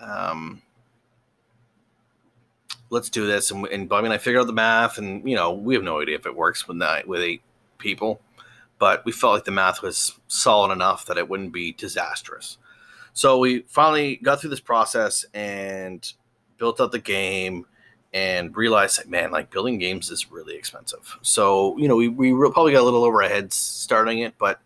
Um, 0.00 0.62
let's 2.90 3.10
do 3.10 3.26
this. 3.26 3.50
And, 3.50 3.66
and 3.66 3.88
Bobby 3.88 4.06
and 4.06 4.14
I 4.14 4.18
figured 4.18 4.40
out 4.40 4.46
the 4.46 4.52
math, 4.52 4.98
and 4.98 5.28
you 5.28 5.36
know, 5.36 5.52
we 5.52 5.74
have 5.74 5.82
no 5.82 6.00
idea 6.00 6.16
if 6.16 6.26
it 6.26 6.36
works 6.36 6.66
with 6.66 6.76
nine, 6.76 7.04
with 7.06 7.20
eight 7.20 7.42
people, 7.78 8.20
but 8.78 9.04
we 9.04 9.12
felt 9.12 9.34
like 9.34 9.44
the 9.44 9.50
math 9.50 9.82
was 9.82 10.18
solid 10.28 10.72
enough 10.72 11.06
that 11.06 11.18
it 11.18 11.28
wouldn't 11.28 11.52
be 11.52 11.72
disastrous. 11.72 12.58
So 13.12 13.38
we 13.38 13.60
finally 13.62 14.16
got 14.16 14.40
through 14.40 14.50
this 14.50 14.60
process 14.60 15.24
and 15.34 16.12
built 16.56 16.80
out 16.80 16.92
the 16.92 16.98
game 16.98 17.66
and 18.12 18.56
realized 18.56 19.08
man, 19.08 19.30
like 19.30 19.50
building 19.50 19.78
games 19.78 20.10
is 20.10 20.30
really 20.30 20.56
expensive. 20.56 21.18
So 21.22 21.76
you 21.78 21.88
know, 21.88 21.96
we 21.96 22.08
we 22.08 22.32
probably 22.50 22.72
got 22.72 22.82
a 22.82 22.84
little 22.84 23.04
over 23.04 23.22
our 23.22 23.28
heads 23.28 23.54
starting 23.54 24.20
it, 24.20 24.34
but 24.38 24.60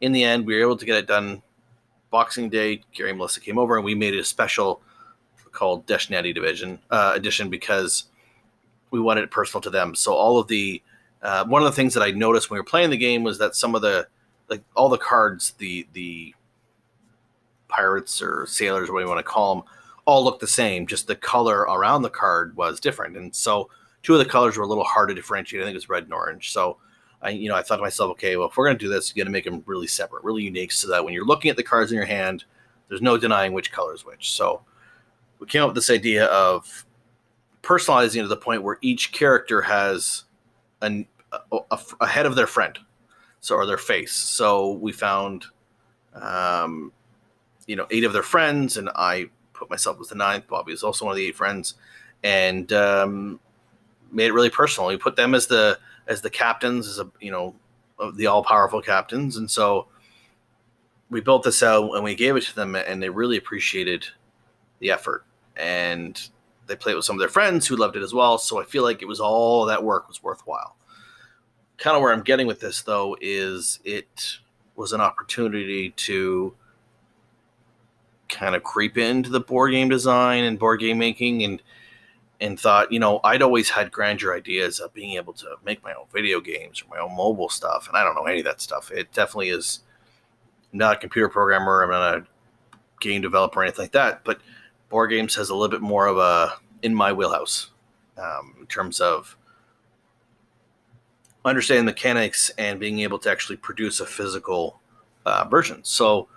in 0.00 0.12
the 0.12 0.24
end, 0.24 0.46
we 0.46 0.54
were 0.54 0.62
able 0.62 0.76
to 0.76 0.86
get 0.86 0.96
it 0.96 1.06
done. 1.06 1.42
Boxing 2.10 2.48
Day, 2.48 2.82
Gary 2.92 3.10
and 3.10 3.18
Melissa 3.18 3.38
came 3.38 3.56
over 3.56 3.76
and 3.76 3.84
we 3.84 3.94
made 3.94 4.14
it 4.14 4.18
a 4.18 4.24
special 4.24 4.82
called 5.52 5.86
Deshnetti 5.86 6.34
Division 6.34 6.78
uh, 6.90 7.12
Edition 7.14 7.50
because 7.50 8.04
we 8.90 9.00
wanted 9.00 9.24
it 9.24 9.30
personal 9.30 9.60
to 9.62 9.70
them. 9.70 9.94
So 9.94 10.14
all 10.14 10.38
of 10.38 10.48
the 10.48 10.82
uh, 11.22 11.44
one 11.44 11.62
of 11.62 11.66
the 11.66 11.76
things 11.76 11.94
that 11.94 12.02
I 12.02 12.10
noticed 12.10 12.50
when 12.50 12.56
we 12.56 12.60
were 12.60 12.64
playing 12.64 12.90
the 12.90 12.96
game 12.96 13.22
was 13.22 13.38
that 13.38 13.54
some 13.54 13.74
of 13.74 13.82
the 13.82 14.08
like 14.48 14.62
all 14.74 14.88
the 14.88 14.98
cards, 14.98 15.52
the 15.58 15.86
the 15.92 16.34
pirates 17.68 18.20
or 18.20 18.46
sailors, 18.46 18.88
or 18.88 18.94
what 18.94 19.00
you 19.00 19.08
want 19.08 19.18
to 19.18 19.22
call 19.22 19.54
them, 19.54 19.64
all 20.10 20.24
look 20.24 20.40
the 20.40 20.46
same. 20.46 20.86
Just 20.86 21.06
the 21.06 21.16
color 21.16 21.60
around 21.60 22.02
the 22.02 22.10
card 22.10 22.56
was 22.56 22.80
different, 22.80 23.16
and 23.16 23.34
so 23.34 23.70
two 24.02 24.14
of 24.14 24.18
the 24.18 24.24
colors 24.24 24.56
were 24.56 24.64
a 24.64 24.66
little 24.66 24.84
hard 24.84 25.08
to 25.08 25.14
differentiate. 25.14 25.62
I 25.62 25.66
think 25.66 25.74
it 25.74 25.76
was 25.76 25.88
red 25.88 26.04
and 26.04 26.12
orange. 26.12 26.52
So 26.52 26.78
I, 27.22 27.30
you 27.30 27.48
know, 27.48 27.54
I 27.54 27.62
thought 27.62 27.76
to 27.76 27.82
myself, 27.82 28.10
okay, 28.12 28.36
well, 28.36 28.48
if 28.48 28.56
we're 28.56 28.66
going 28.66 28.78
to 28.78 28.84
do 28.84 28.90
this, 28.90 29.10
you 29.10 29.22
got 29.22 29.26
to 29.26 29.32
make 29.32 29.44
them 29.44 29.62
really 29.66 29.86
separate, 29.86 30.24
really 30.24 30.42
unique, 30.42 30.72
so 30.72 30.88
that 30.88 31.04
when 31.04 31.14
you're 31.14 31.26
looking 31.26 31.50
at 31.50 31.56
the 31.56 31.62
cards 31.62 31.92
in 31.92 31.96
your 31.96 32.06
hand, 32.06 32.44
there's 32.88 33.02
no 33.02 33.16
denying 33.16 33.52
which 33.52 33.70
color 33.70 33.94
is 33.94 34.04
which. 34.04 34.32
So 34.32 34.62
we 35.38 35.46
came 35.46 35.62
up 35.62 35.68
with 35.68 35.76
this 35.76 35.90
idea 35.90 36.26
of 36.26 36.84
personalizing 37.62 38.22
to 38.22 38.28
the 38.28 38.36
point 38.36 38.62
where 38.62 38.78
each 38.80 39.12
character 39.12 39.60
has 39.62 40.24
an, 40.80 41.06
a, 41.32 41.58
a, 41.70 41.78
a 42.00 42.06
head 42.06 42.26
of 42.26 42.34
their 42.34 42.46
friend, 42.46 42.78
so 43.40 43.54
or 43.54 43.66
their 43.66 43.76
face. 43.76 44.12
So 44.12 44.72
we 44.72 44.92
found, 44.92 45.44
um, 46.14 46.90
you 47.66 47.76
know, 47.76 47.86
eight 47.90 48.04
of 48.04 48.12
their 48.14 48.22
friends, 48.22 48.78
and 48.78 48.88
I 48.96 49.28
put 49.60 49.70
myself 49.70 49.98
as 50.00 50.08
the 50.08 50.14
ninth. 50.16 50.48
Bobby 50.48 50.72
was 50.72 50.82
also 50.82 51.04
one 51.04 51.12
of 51.12 51.16
the 51.16 51.26
eight 51.26 51.36
friends, 51.36 51.74
and 52.24 52.72
um, 52.72 53.38
made 54.10 54.26
it 54.26 54.34
really 54.34 54.50
personal. 54.50 54.88
We 54.88 54.96
put 54.96 55.16
them 55.16 55.34
as 55.34 55.46
the 55.46 55.78
as 56.08 56.22
the 56.22 56.30
captains, 56.30 56.88
as 56.88 56.98
a 56.98 57.08
you 57.20 57.30
know, 57.30 57.54
the 58.14 58.26
all 58.26 58.42
powerful 58.42 58.82
captains, 58.82 59.36
and 59.36 59.50
so 59.50 59.86
we 61.10 61.20
built 61.20 61.42
this 61.42 61.62
out 61.62 61.92
and 61.94 62.04
we 62.04 62.14
gave 62.14 62.36
it 62.36 62.42
to 62.42 62.54
them, 62.56 62.74
and 62.74 63.02
they 63.02 63.08
really 63.08 63.36
appreciated 63.36 64.06
the 64.80 64.90
effort 64.90 65.24
and 65.56 66.30
they 66.66 66.76
played 66.76 66.96
with 66.96 67.04
some 67.04 67.16
of 67.16 67.20
their 67.20 67.28
friends 67.28 67.66
who 67.66 67.76
loved 67.76 67.96
it 67.96 68.02
as 68.02 68.14
well. 68.14 68.38
So 68.38 68.60
I 68.60 68.64
feel 68.64 68.82
like 68.82 69.02
it 69.02 69.08
was 69.08 69.20
all 69.20 69.66
that 69.66 69.84
work 69.84 70.08
was 70.08 70.22
worthwhile. 70.22 70.76
Kind 71.76 71.96
of 71.96 72.02
where 72.02 72.12
I'm 72.12 72.22
getting 72.22 72.46
with 72.46 72.60
this 72.60 72.82
though 72.82 73.16
is 73.20 73.80
it 73.84 74.38
was 74.76 74.92
an 74.92 75.00
opportunity 75.00 75.90
to 75.90 76.54
kind 78.30 78.54
of 78.54 78.62
creep 78.62 78.96
into 78.96 79.30
the 79.30 79.40
board 79.40 79.72
game 79.72 79.88
design 79.88 80.44
and 80.44 80.58
board 80.58 80.80
game 80.80 80.98
making 80.98 81.42
and 81.42 81.62
and 82.42 82.58
thought, 82.58 82.90
you 82.90 82.98
know, 82.98 83.20
I'd 83.22 83.42
always 83.42 83.68
had 83.68 83.92
grandeur 83.92 84.34
ideas 84.34 84.80
of 84.80 84.94
being 84.94 85.16
able 85.16 85.34
to 85.34 85.56
make 85.62 85.82
my 85.84 85.92
own 85.92 86.06
video 86.10 86.40
games 86.40 86.82
or 86.82 86.88
my 86.88 86.98
own 86.98 87.14
mobile 87.14 87.50
stuff, 87.50 87.86
and 87.86 87.98
I 87.98 88.02
don't 88.02 88.14
know 88.14 88.24
any 88.24 88.38
of 88.38 88.46
that 88.46 88.62
stuff. 88.62 88.90
It 88.90 89.12
definitely 89.12 89.50
is 89.50 89.80
not 90.72 90.96
a 90.96 91.00
computer 91.00 91.28
programmer. 91.28 91.82
I'm 91.82 91.90
not 91.90 92.16
a 92.16 92.26
game 93.00 93.20
developer 93.20 93.60
or 93.60 93.64
anything 93.64 93.84
like 93.84 93.92
that, 93.92 94.24
but 94.24 94.40
board 94.88 95.10
games 95.10 95.34
has 95.34 95.50
a 95.50 95.54
little 95.54 95.68
bit 95.68 95.82
more 95.82 96.06
of 96.06 96.16
a 96.16 96.54
in 96.82 96.94
my 96.94 97.12
wheelhouse 97.12 97.70
um, 98.16 98.56
in 98.60 98.66
terms 98.66 99.00
of 99.00 99.36
understanding 101.44 101.84
mechanics 101.84 102.50
and 102.56 102.80
being 102.80 103.00
able 103.00 103.18
to 103.18 103.30
actually 103.30 103.56
produce 103.56 104.00
a 104.00 104.06
physical 104.06 104.80
uh, 105.26 105.46
version. 105.48 105.80
So 105.82 106.28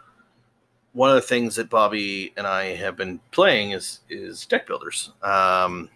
one 0.94 1.10
of 1.10 1.16
the 1.16 1.22
things 1.22 1.56
that 1.56 1.70
Bobby 1.70 2.34
and 2.38 2.48
I 2.48 2.76
have 2.76 2.96
been 2.96 3.20
playing 3.32 3.72
is 3.72 4.02
is 4.10 4.46
deck 4.46 4.68
builders. 4.68 5.12
Um, 5.22 5.90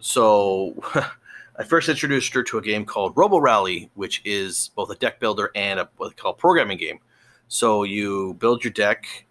so 0.00 0.74
I 1.56 1.64
first 1.64 1.88
introduced 1.88 2.34
her 2.34 2.42
to 2.44 2.58
a 2.58 2.62
game 2.62 2.84
called 2.84 3.12
Robo 3.16 3.38
Rally, 3.38 3.90
which 3.94 4.22
is 4.24 4.70
both 4.74 4.90
a 4.90 4.96
deck 4.96 5.20
builder 5.20 5.50
and 5.54 5.80
a 5.80 5.88
what 5.96 6.08
they 6.08 6.14
call 6.14 6.34
programming 6.34 6.78
game. 6.78 6.98
So 7.48 7.84
you 7.84 8.34
build 8.34 8.64
your 8.64 8.72
deck 8.72 9.26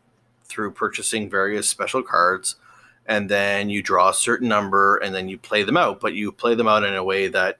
through 0.45 0.71
purchasing 0.71 1.29
various 1.29 1.67
special 1.67 2.03
cards 2.03 2.55
and 3.05 3.29
then 3.29 3.69
you 3.69 3.81
draw 3.81 4.09
a 4.09 4.13
certain 4.13 4.47
number 4.47 4.97
and 4.97 5.13
then 5.13 5.27
you 5.27 5.37
play 5.37 5.63
them 5.63 5.77
out 5.77 5.99
but 5.99 6.13
you 6.13 6.31
play 6.31 6.53
them 6.55 6.67
out 6.67 6.83
in 6.83 6.93
a 6.93 7.03
way 7.03 7.27
that 7.27 7.57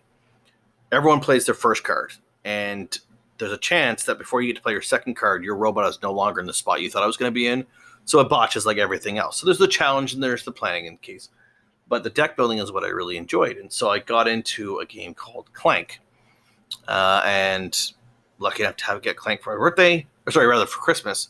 everyone 0.92 1.20
plays 1.20 1.46
their 1.46 1.56
first 1.56 1.84
card 1.84 2.14
and 2.46 3.00
there's 3.44 3.56
a 3.56 3.62
chance 3.62 4.04
that 4.06 4.18
before 4.18 4.42
you 4.42 4.48
get 4.48 4.58
to 4.58 4.62
play 4.62 4.74
your 4.74 4.82
second 4.82 5.16
card 5.16 5.44
your 5.44 5.56
robot 5.56 5.90
is 5.90 6.02
no 6.02 6.12
longer 6.12 6.40
in 6.40 6.48
the 6.48 6.54
spot 6.54 6.82
you 6.82 6.90
thought 6.90 7.04
I 7.04 7.08
was 7.08 7.18
going 7.18 7.32
to 7.32 7.34
be 7.34 7.48
in. 7.48 7.66
So 8.06 8.20
it 8.20 8.28
botches 8.28 8.66
like 8.66 8.78
everything 8.78 9.18
else. 9.18 9.38
So 9.38 9.46
there's 9.46 9.58
the 9.58 9.68
challenge 9.68 10.14
and 10.14 10.22
there's 10.22 10.44
the 10.44 10.52
planning 10.52 10.88
in 10.88 10.98
case. 10.98 11.30
But 11.88 12.04
the 12.04 12.10
deck 12.10 12.36
building 12.36 12.58
is 12.58 12.72
what 12.72 12.84
i 12.84 12.88
really 12.88 13.18
enjoyed. 13.18 13.58
And 13.58 13.72
so 13.72 13.90
i 13.90 14.00
got 14.00 14.28
into 14.28 14.80
a 14.80 14.86
game 14.86 15.14
called 15.14 15.54
clank. 15.54 16.00
Uh, 16.88 17.22
and 17.26 17.78
lucky 18.40 18.64
enough 18.64 18.76
to 18.78 18.86
have 18.86 19.02
get 19.02 19.16
clank 19.16 19.42
for 19.42 19.54
my 19.54 19.60
birthday 19.60 20.06
or 20.26 20.32
sorry 20.32 20.48
rather 20.48 20.66
for 20.66 20.80
christmas 20.80 21.30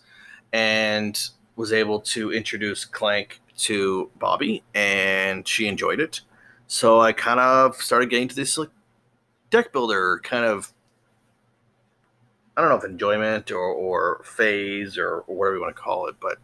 and 0.54 1.32
was 1.56 1.74
able 1.74 2.00
to 2.00 2.32
introduce 2.32 2.86
Clank 2.86 3.42
to 3.58 4.10
Bobby, 4.20 4.64
and 4.74 5.48
she 5.48 5.68
enjoyed 5.68 6.00
it. 6.00 6.22
So 6.68 7.02
I 7.02 7.12
kind 7.12 7.40
of 7.40 7.76
started 7.76 8.10
getting 8.10 8.28
to 8.28 8.36
this 8.36 8.58
like 8.58 8.70
deck 9.50 9.72
builder 9.74 10.22
kind 10.24 10.46
of 10.46 10.74
I 12.56 12.62
don't 12.62 12.70
know 12.70 12.76
if 12.76 12.84
enjoyment 12.84 13.52
or, 13.52 13.60
or 13.60 14.22
phase 14.24 14.98
or, 14.98 15.20
or 15.28 15.36
whatever 15.36 15.56
you 15.56 15.62
want 15.62 15.76
to 15.76 15.82
call 15.82 16.08
it, 16.08 16.16
but 16.20 16.38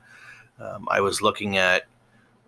um, 0.59 0.87
I 0.89 1.01
was 1.01 1.21
looking 1.21 1.57
at 1.57 1.83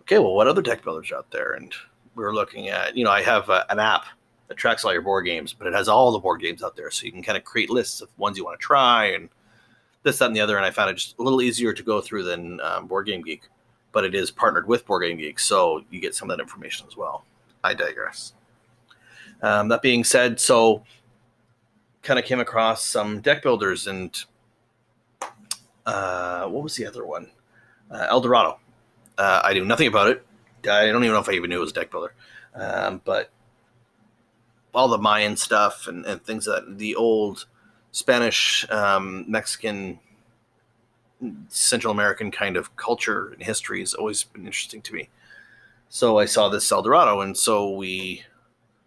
okay, 0.02 0.18
well, 0.18 0.34
what 0.34 0.48
other 0.48 0.62
deck 0.62 0.82
builders 0.82 1.12
out 1.12 1.30
there? 1.30 1.52
And 1.52 1.72
we 2.14 2.24
were 2.24 2.34
looking 2.34 2.68
at 2.68 2.96
you 2.96 3.04
know 3.04 3.10
I 3.10 3.22
have 3.22 3.48
a, 3.48 3.64
an 3.70 3.78
app 3.78 4.04
that 4.48 4.56
tracks 4.56 4.84
all 4.84 4.92
your 4.92 5.02
board 5.02 5.24
games, 5.24 5.52
but 5.52 5.66
it 5.66 5.74
has 5.74 5.88
all 5.88 6.12
the 6.12 6.18
board 6.18 6.40
games 6.40 6.62
out 6.62 6.76
there, 6.76 6.90
so 6.90 7.06
you 7.06 7.12
can 7.12 7.22
kind 7.22 7.38
of 7.38 7.44
create 7.44 7.70
lists 7.70 8.00
of 8.00 8.08
ones 8.18 8.36
you 8.36 8.44
want 8.44 8.58
to 8.58 8.64
try 8.64 9.06
and 9.06 9.28
this, 10.02 10.18
that, 10.18 10.26
and 10.26 10.36
the 10.36 10.40
other, 10.40 10.56
and 10.56 10.66
I 10.66 10.70
found 10.70 10.90
it 10.90 10.94
just 10.94 11.18
a 11.18 11.22
little 11.22 11.42
easier 11.42 11.72
to 11.72 11.82
go 11.82 12.00
through 12.00 12.24
than 12.24 12.60
um, 12.60 12.86
Board 12.86 13.06
Game 13.06 13.22
Geek, 13.22 13.42
but 13.92 14.04
it 14.04 14.14
is 14.14 14.30
partnered 14.30 14.66
with 14.66 14.84
Board 14.84 15.04
Game 15.04 15.16
Geek, 15.16 15.38
so 15.38 15.84
you 15.90 16.00
get 16.00 16.14
some 16.14 16.30
of 16.30 16.36
that 16.36 16.42
information 16.42 16.86
as 16.88 16.96
well. 16.96 17.24
I 17.62 17.74
digress. 17.74 18.34
Um, 19.42 19.68
that 19.68 19.82
being 19.82 20.04
said, 20.04 20.40
so 20.40 20.82
kind 22.02 22.18
of 22.18 22.24
came 22.24 22.40
across 22.40 22.84
some 22.84 23.20
deck 23.20 23.42
builders, 23.42 23.86
and 23.86 24.24
uh, 25.86 26.46
what 26.46 26.62
was 26.62 26.76
the 26.76 26.86
other 26.86 27.04
one? 27.04 27.30
Uh, 27.90 28.06
El 28.08 28.20
Dorado. 28.20 28.58
Uh, 29.16 29.40
I 29.44 29.52
knew 29.52 29.64
nothing 29.64 29.86
about 29.86 30.08
it. 30.08 30.26
I 30.64 30.86
don't 30.86 31.04
even 31.04 31.14
know 31.14 31.20
if 31.20 31.28
I 31.28 31.32
even 31.32 31.50
knew 31.50 31.58
it 31.58 31.60
was 31.60 31.70
a 31.70 31.74
deck 31.74 31.90
builder, 31.90 32.14
um, 32.54 33.00
but 33.04 33.30
all 34.74 34.88
the 34.88 34.98
Mayan 34.98 35.36
stuff 35.36 35.86
and, 35.86 36.04
and 36.06 36.22
things 36.24 36.46
that 36.46 36.78
the 36.78 36.94
old 36.94 37.46
Spanish, 37.90 38.66
um, 38.70 39.24
Mexican, 39.28 39.98
Central 41.48 41.92
American 41.92 42.30
kind 42.30 42.56
of 42.56 42.74
culture 42.76 43.28
and 43.28 43.42
history 43.42 43.80
has 43.80 43.94
always 43.94 44.24
been 44.24 44.46
interesting 44.46 44.82
to 44.82 44.94
me. 44.94 45.08
So 45.88 46.18
I 46.18 46.24
saw 46.24 46.48
this 46.48 46.72
El 46.72 46.82
Dorado, 46.82 47.20
and 47.20 47.36
so 47.36 47.70
we, 47.70 48.24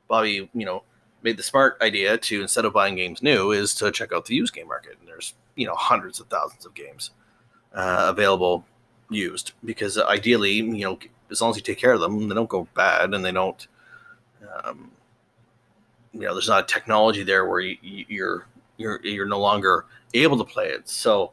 Bobby, 0.08 0.50
you 0.54 0.66
know, 0.66 0.84
made 1.26 1.38
the 1.38 1.44
smart 1.44 1.78
idea 1.82 2.18
to 2.18 2.42
instead 2.42 2.64
of 2.64 2.72
buying 2.72 2.96
games 2.96 3.22
new, 3.22 3.52
is 3.52 3.74
to 3.74 3.92
check 3.92 4.14
out 4.14 4.28
the 4.28 4.36
used 4.36 4.54
game 4.54 4.68
market. 4.68 4.96
And 5.00 5.10
there's 5.10 5.34
you 5.56 5.66
know 5.66 5.76
hundreds 5.76 6.22
of 6.22 6.28
thousands 6.28 6.66
of 6.66 6.74
games 6.74 7.10
uh, 7.74 8.06
available 8.08 8.64
used 9.10 9.52
because 9.66 9.98
ideally, 9.98 10.54
you 10.54 10.86
know, 10.86 11.00
as 11.30 11.42
long 11.42 11.50
as 11.50 11.58
you 11.58 11.64
take 11.64 11.80
care 11.80 11.94
of 11.94 12.00
them, 12.00 12.30
they 12.30 12.36
don't 12.36 12.48
go 12.48 12.68
bad 12.76 13.14
and 13.14 13.26
they 13.26 13.32
don't. 13.34 13.68
Um, 14.64 14.92
you 16.14 16.22
know, 16.22 16.34
there's 16.34 16.48
not 16.48 16.64
a 16.64 16.74
technology 16.74 17.24
there 17.24 17.46
where 17.46 17.60
you, 17.60 17.78
you're 17.82 18.48
you're 18.78 19.02
you're 19.04 19.26
no 19.26 19.40
longer 19.40 19.86
able 20.14 20.38
to 20.38 20.46
play 20.46 20.68
it. 20.68 20.88
So 20.88 21.32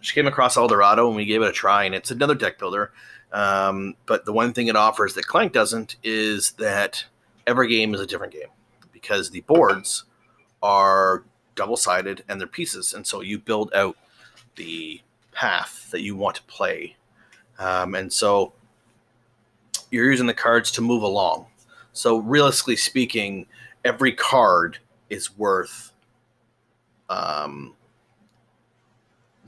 she 0.00 0.14
came 0.14 0.26
across 0.26 0.56
El 0.56 0.68
Dorado 0.68 1.08
and 1.08 1.16
we 1.16 1.24
gave 1.24 1.42
it 1.42 1.48
a 1.48 1.52
try, 1.52 1.84
and 1.84 1.94
it's 1.94 2.10
another 2.10 2.34
deck 2.34 2.58
builder. 2.58 2.92
Um, 3.32 3.94
but 4.04 4.26
the 4.26 4.32
one 4.32 4.52
thing 4.52 4.66
it 4.66 4.76
offers 4.76 5.14
that 5.14 5.26
Clank 5.26 5.54
doesn't 5.54 5.96
is 6.02 6.52
that 6.58 7.06
every 7.46 7.66
game 7.66 7.94
is 7.94 8.00
a 8.00 8.06
different 8.06 8.34
game 8.34 8.48
because 9.02 9.30
the 9.30 9.40
boards 9.42 10.04
are 10.62 11.24
double 11.56 11.76
sided 11.76 12.24
and 12.28 12.40
they're 12.40 12.48
pieces, 12.48 12.94
and 12.94 13.06
so 13.06 13.20
you 13.20 13.38
build 13.38 13.70
out 13.74 13.96
the 14.56 15.02
path 15.32 15.90
that 15.90 16.02
you 16.02 16.16
want 16.16 16.36
to 16.36 16.42
play. 16.44 16.96
Um, 17.58 17.94
and 17.94 18.12
so 18.12 18.52
you're 19.90 20.10
using 20.10 20.26
the 20.26 20.34
cards 20.34 20.70
to 20.72 20.80
move 20.80 21.02
along. 21.02 21.46
So, 21.92 22.18
realistically 22.18 22.76
speaking, 22.76 23.46
every 23.84 24.12
card 24.12 24.78
is 25.10 25.36
worth 25.36 25.92
um, 27.10 27.74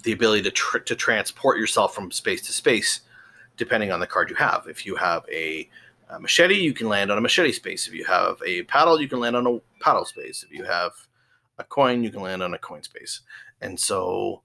the 0.03 0.13
ability 0.13 0.43
to, 0.43 0.51
tr- 0.51 0.79
to 0.79 0.95
transport 0.95 1.59
yourself 1.59 1.95
from 1.95 2.11
space 2.11 2.43
to 2.43 2.53
space, 2.53 3.01
depending 3.57 3.91
on 3.91 4.01
the 4.01 4.07
card 4.07 4.29
you 4.29 4.37
have. 4.37 4.67
If 4.69 4.85
you 4.85 4.97
have 4.97 5.25
a, 5.33 5.69
a 6.15 6.21
machete, 6.21 6.55
you 6.55 6.73
can 6.73 6.89
land 6.89 7.11
on 7.11 7.19
a 7.19 7.21
machete 7.21 7.53
space. 7.53 7.87
If 7.87 7.95
you 7.95 8.05
have 8.05 8.41
a 8.47 8.63
paddle, 8.65 9.01
you 9.01 9.09
can 9.09 9.21
land 9.21 9.37
on 9.37 9.47
a 9.47 9.59
paddle 9.81 10.05
space. 10.05 10.43
If 10.43 10.57
you 10.57 10.65
have 10.65 10.93
a 11.59 11.65
coin, 11.65 12.03
you 12.03 12.11
can 12.11 12.23
land 12.23 12.43
on 12.43 12.55
a 12.55 12.59
coin 12.59 12.83
space. 12.83 13.21
And 13.61 13.79
so 13.79 14.43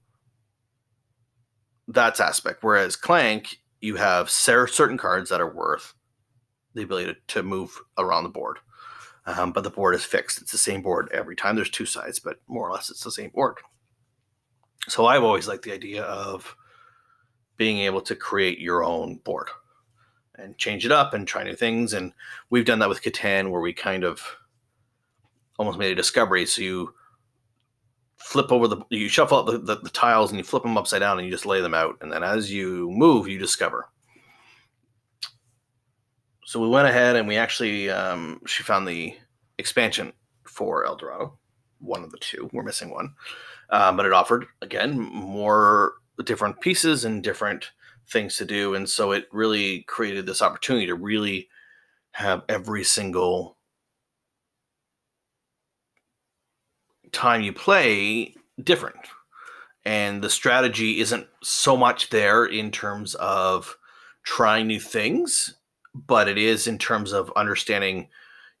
that's 1.88 2.20
aspect. 2.20 2.62
Whereas 2.62 2.96
Clank, 2.96 3.60
you 3.80 3.96
have 3.96 4.30
certain 4.30 4.98
cards 4.98 5.30
that 5.30 5.40
are 5.40 5.54
worth 5.54 5.94
the 6.74 6.82
ability 6.82 7.16
to, 7.28 7.42
move 7.42 7.76
around 7.98 8.22
the 8.22 8.28
board. 8.28 8.58
Um, 9.26 9.52
but 9.52 9.64
the 9.64 9.70
board 9.70 9.94
is 9.94 10.04
fixed. 10.04 10.40
It's 10.40 10.52
the 10.52 10.58
same 10.58 10.82
board 10.82 11.08
every 11.12 11.36
time. 11.36 11.56
There's 11.56 11.70
two 11.70 11.86
sides, 11.86 12.18
but 12.18 12.40
more 12.46 12.68
or 12.68 12.72
less 12.72 12.90
it's 12.90 13.04
the 13.04 13.10
same 13.10 13.30
board. 13.30 13.56
So 14.88 15.06
I've 15.06 15.22
always 15.22 15.48
liked 15.48 15.64
the 15.64 15.72
idea 15.72 16.04
of 16.04 16.56
being 17.56 17.78
able 17.78 18.00
to 18.02 18.16
create 18.16 18.58
your 18.58 18.82
own 18.82 19.16
board 19.16 19.48
and 20.40 20.56
change 20.58 20.86
it 20.86 20.92
up 20.92 21.14
and 21.14 21.26
try 21.26 21.42
new 21.42 21.54
things. 21.54 21.92
And 21.92 22.12
we've 22.50 22.64
done 22.64 22.78
that 22.80 22.88
with 22.88 23.02
Catan, 23.02 23.50
where 23.50 23.60
we 23.60 23.72
kind 23.72 24.04
of 24.04 24.22
almost 25.58 25.78
made 25.78 25.92
a 25.92 25.96
discovery. 25.96 26.46
So 26.46 26.62
you 26.62 26.94
flip 28.16 28.52
over 28.52 28.68
the, 28.68 28.82
you 28.90 29.08
shuffle 29.08 29.38
up 29.38 29.46
the, 29.46 29.58
the, 29.58 29.76
the 29.80 29.90
tiles 29.90 30.30
and 30.30 30.38
you 30.38 30.44
flip 30.44 30.62
them 30.62 30.78
upside 30.78 31.00
down 31.00 31.18
and 31.18 31.26
you 31.26 31.32
just 31.32 31.46
lay 31.46 31.60
them 31.60 31.74
out. 31.74 31.96
And 32.00 32.12
then 32.12 32.22
as 32.22 32.50
you 32.52 32.90
move, 32.90 33.28
you 33.28 33.38
discover 33.38 33.88
so 36.50 36.58
we 36.58 36.66
went 36.66 36.88
ahead 36.88 37.14
and 37.14 37.28
we 37.28 37.36
actually 37.36 37.88
um, 37.90 38.40
she 38.44 38.64
found 38.64 38.88
the 38.88 39.16
expansion 39.58 40.12
for 40.42 40.84
El 40.84 40.96
Dorado, 40.96 41.38
one 41.78 42.02
of 42.02 42.10
the 42.10 42.18
two. 42.18 42.50
We're 42.52 42.64
missing 42.64 42.90
one, 42.90 43.14
um, 43.70 43.96
but 43.96 44.04
it 44.04 44.12
offered 44.12 44.46
again 44.60 44.98
more 44.98 45.92
different 46.24 46.60
pieces 46.60 47.04
and 47.04 47.22
different 47.22 47.70
things 48.10 48.36
to 48.36 48.44
do, 48.44 48.74
and 48.74 48.88
so 48.88 49.12
it 49.12 49.26
really 49.32 49.82
created 49.82 50.26
this 50.26 50.42
opportunity 50.42 50.86
to 50.86 50.94
really 50.94 51.48
have 52.12 52.42
every 52.48 52.84
single 52.84 53.56
time 57.12 57.42
you 57.42 57.52
play 57.52 58.34
different 58.62 58.96
and 59.84 60.22
the 60.22 60.30
strategy 60.30 61.00
isn't 61.00 61.26
so 61.42 61.76
much 61.76 62.10
there 62.10 62.44
in 62.44 62.70
terms 62.70 63.14
of 63.16 63.76
trying 64.22 64.66
new 64.66 64.78
things 64.78 65.54
but 65.94 66.28
it 66.28 66.38
is 66.38 66.66
in 66.66 66.78
terms 66.78 67.12
of 67.12 67.32
understanding 67.36 68.08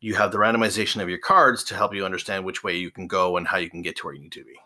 you 0.00 0.14
have 0.14 0.32
the 0.32 0.38
randomization 0.38 1.02
of 1.02 1.08
your 1.08 1.18
cards 1.18 1.62
to 1.64 1.74
help 1.74 1.94
you 1.94 2.04
understand 2.04 2.44
which 2.44 2.64
way 2.64 2.76
you 2.76 2.90
can 2.90 3.06
go 3.06 3.36
and 3.36 3.46
how 3.46 3.58
you 3.58 3.70
can 3.70 3.82
get 3.82 3.96
to 3.96 4.06
where 4.06 4.14
you 4.14 4.20
need 4.20 4.32
to 4.32 4.44
be. 4.44 4.56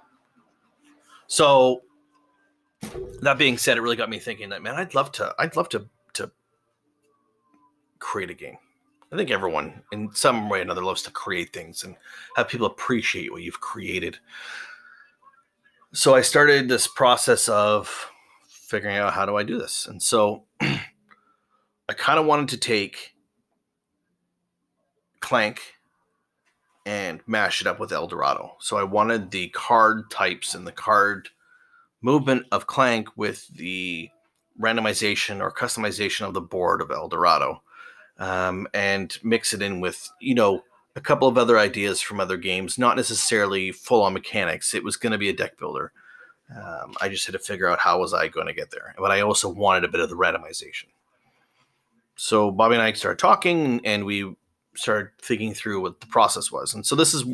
So 1.26 1.82
that 3.22 3.38
being 3.38 3.58
said, 3.58 3.78
it 3.78 3.82
really 3.82 3.96
got 3.96 4.10
me 4.10 4.18
thinking 4.18 4.50
that 4.50 4.62
man, 4.62 4.74
I'd 4.74 4.94
love 4.94 5.12
to 5.12 5.34
I'd 5.38 5.56
love 5.56 5.68
to 5.70 5.86
to 6.14 6.30
create 7.98 8.30
a 8.30 8.34
game. 8.34 8.56
I 9.12 9.16
think 9.16 9.30
everyone 9.30 9.82
in 9.92 10.12
some 10.12 10.48
way 10.48 10.58
or 10.58 10.62
another 10.62 10.82
loves 10.84 11.02
to 11.02 11.10
create 11.10 11.52
things 11.52 11.84
and 11.84 11.96
have 12.36 12.48
people 12.48 12.66
appreciate 12.66 13.30
what 13.30 13.42
you've 13.42 13.60
created. 13.60 14.18
So 15.92 16.14
I 16.14 16.22
started 16.22 16.68
this 16.68 16.88
process 16.88 17.48
of 17.48 18.10
figuring 18.48 18.96
out 18.96 19.12
how 19.12 19.24
do 19.24 19.36
I 19.36 19.44
do 19.44 19.56
this. 19.56 19.86
And 19.86 20.02
so 20.02 20.44
I 20.60 21.92
kind 21.96 22.18
of 22.18 22.26
wanted 22.26 22.48
to 22.48 22.56
take 22.56 23.14
Clank 25.20 25.60
and 26.84 27.20
mash 27.26 27.60
it 27.60 27.66
up 27.66 27.78
with 27.78 27.92
El 27.92 28.08
Dorado. 28.08 28.56
So 28.58 28.76
I 28.76 28.82
wanted 28.82 29.30
the 29.30 29.48
card 29.50 30.10
types 30.10 30.54
and 30.54 30.66
the 30.66 30.72
card 30.72 31.28
movement 32.04 32.46
of 32.52 32.66
Clank 32.66 33.08
with 33.16 33.48
the 33.48 34.10
randomization 34.60 35.40
or 35.40 35.52
customization 35.52 36.26
of 36.26 36.34
the 36.34 36.40
board 36.40 36.80
of 36.80 36.90
El 36.90 37.08
Dorado 37.08 37.62
um, 38.18 38.68
and 38.74 39.18
mix 39.22 39.52
it 39.52 39.62
in 39.62 39.80
with, 39.80 40.10
you 40.20 40.34
know, 40.34 40.62
a 40.96 41.00
couple 41.00 41.26
of 41.26 41.36
other 41.36 41.58
ideas 41.58 42.00
from 42.00 42.20
other 42.20 42.36
games, 42.36 42.78
not 42.78 42.96
necessarily 42.96 43.72
full 43.72 44.02
on 44.02 44.12
mechanics. 44.12 44.74
It 44.74 44.84
was 44.84 44.96
going 44.96 45.12
to 45.12 45.18
be 45.18 45.28
a 45.28 45.32
deck 45.32 45.58
builder. 45.58 45.92
Um, 46.54 46.94
I 47.00 47.08
just 47.08 47.26
had 47.26 47.32
to 47.32 47.38
figure 47.40 47.68
out 47.68 47.80
how 47.80 47.98
was 47.98 48.14
I 48.14 48.28
going 48.28 48.46
to 48.46 48.52
get 48.52 48.70
there. 48.70 48.94
But 48.96 49.10
I 49.10 49.22
also 49.22 49.48
wanted 49.48 49.84
a 49.84 49.88
bit 49.88 50.00
of 50.00 50.08
the 50.08 50.16
randomization 50.16 50.86
so 52.16 52.50
Bobby 52.50 52.74
and 52.74 52.82
I 52.82 52.92
started 52.92 53.18
talking 53.18 53.80
and 53.84 54.04
we 54.04 54.34
started 54.76 55.10
thinking 55.20 55.54
through 55.54 55.80
what 55.80 56.00
the 56.00 56.06
process 56.06 56.50
was. 56.50 56.74
And 56.74 56.84
so 56.84 56.94
this 56.94 57.14
is 57.14 57.24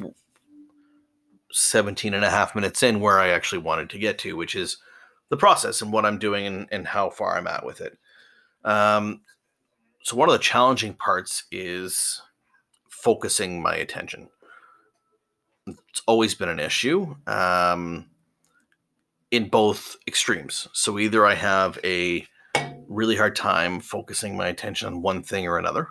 17 1.52 2.14
and 2.14 2.24
a 2.24 2.30
half 2.30 2.54
minutes 2.54 2.82
in 2.82 3.00
where 3.00 3.20
I 3.20 3.28
actually 3.28 3.58
wanted 3.58 3.90
to 3.90 3.98
get 3.98 4.18
to, 4.20 4.36
which 4.36 4.54
is 4.54 4.78
the 5.28 5.36
process 5.36 5.80
and 5.80 5.92
what 5.92 6.04
I'm 6.04 6.18
doing 6.18 6.46
and, 6.46 6.68
and 6.70 6.86
how 6.88 7.10
far 7.10 7.36
I'm 7.36 7.46
at 7.46 7.64
with 7.64 7.80
it. 7.80 7.98
Um, 8.64 9.22
so 10.02 10.16
one 10.16 10.28
of 10.28 10.32
the 10.32 10.38
challenging 10.38 10.94
parts 10.94 11.44
is 11.50 12.22
focusing 12.88 13.62
my 13.62 13.74
attention. 13.74 14.28
It's 15.66 16.02
always 16.06 16.34
been 16.34 16.48
an 16.48 16.60
issue 16.60 17.16
um, 17.26 18.06
in 19.30 19.48
both 19.48 19.96
extremes. 20.06 20.68
So 20.72 20.98
either 20.98 21.24
I 21.24 21.34
have 21.34 21.78
a 21.84 22.26
really 22.88 23.16
hard 23.16 23.36
time 23.36 23.80
focusing 23.80 24.36
my 24.36 24.48
attention 24.48 24.88
on 24.88 25.02
one 25.02 25.22
thing 25.22 25.46
or 25.46 25.58
another, 25.58 25.88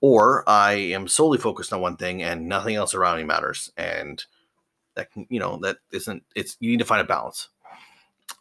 or 0.00 0.48
I 0.48 0.72
am 0.72 1.08
solely 1.08 1.38
focused 1.38 1.72
on 1.72 1.80
one 1.80 1.96
thing 1.96 2.22
and 2.22 2.48
nothing 2.48 2.74
else 2.74 2.94
around 2.94 3.18
me 3.18 3.24
matters. 3.24 3.70
And 3.76 4.24
that 4.96 5.12
can, 5.12 5.26
you 5.30 5.38
know, 5.38 5.58
that 5.62 5.78
isn't, 5.92 6.24
it's, 6.34 6.56
you 6.60 6.70
need 6.70 6.80
to 6.80 6.84
find 6.84 7.00
a 7.00 7.04
balance. 7.04 7.48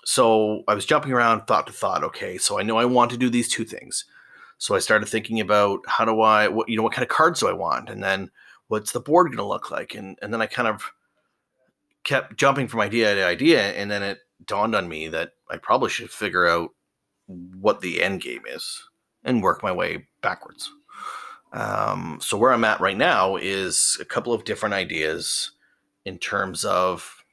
So 0.04 0.64
I 0.68 0.74
was 0.74 0.86
jumping 0.86 1.12
around 1.12 1.46
thought 1.46 1.68
to 1.68 1.74
thought. 1.74 2.04
Okay, 2.04 2.38
so 2.38 2.60
I 2.60 2.64
know 2.64 2.78
I 2.78 2.86
want 2.86 3.12
to 3.12 3.18
do 3.18 3.30
these 3.30 3.50
two 3.50 3.66
things. 3.66 4.06
So 4.58 4.76
I 4.76 4.80
started 4.80 5.08
thinking 5.08 5.40
about 5.40 5.82
how 5.88 6.06
do 6.06 6.22
I, 6.22 6.48
what, 6.48 6.70
you 6.70 6.78
know, 6.78 6.84
what 6.84 6.94
kind 6.94 7.04
of 7.04 7.10
cards 7.10 7.40
do 7.42 7.48
I 7.48 7.54
want? 7.54 7.90
And 7.90 8.04
then 8.04 8.32
what's 8.68 8.92
the 8.92 9.00
board 9.00 9.28
going 9.28 9.38
to 9.38 9.46
look 9.46 9.70
like? 9.70 9.94
And, 9.94 10.18
and 10.22 10.34
then 10.34 10.42
I 10.42 10.48
kind 10.48 10.68
of 10.68 10.92
kept 12.04 12.38
jumping 12.38 12.68
from 12.68 12.80
idea 12.80 13.14
to 13.14 13.26
idea. 13.26 13.74
And 13.74 13.92
then 13.92 14.02
it 14.02 14.20
dawned 14.46 14.76
on 14.76 14.88
me 14.88 15.08
that 15.10 15.34
I 15.50 15.58
probably 15.58 15.90
should 15.90 16.10
figure 16.10 16.48
out 16.48 16.70
what 17.28 17.82
the 17.82 18.02
end 18.02 18.22
game 18.22 18.44
is 18.48 18.82
and 19.24 19.44
work 19.44 19.62
my 19.62 19.72
way 19.72 20.08
backwards. 20.22 20.72
Um, 21.52 22.20
so 22.22 22.38
where 22.38 22.52
I'm 22.52 22.64
at 22.64 22.82
right 22.82 22.98
now 22.98 23.38
is 23.38 23.98
a 24.00 24.06
couple 24.06 24.34
of 24.34 24.46
different 24.46 24.76
ideas 24.76 25.52
in 26.06 26.18
terms 26.18 26.64
of 26.64 27.24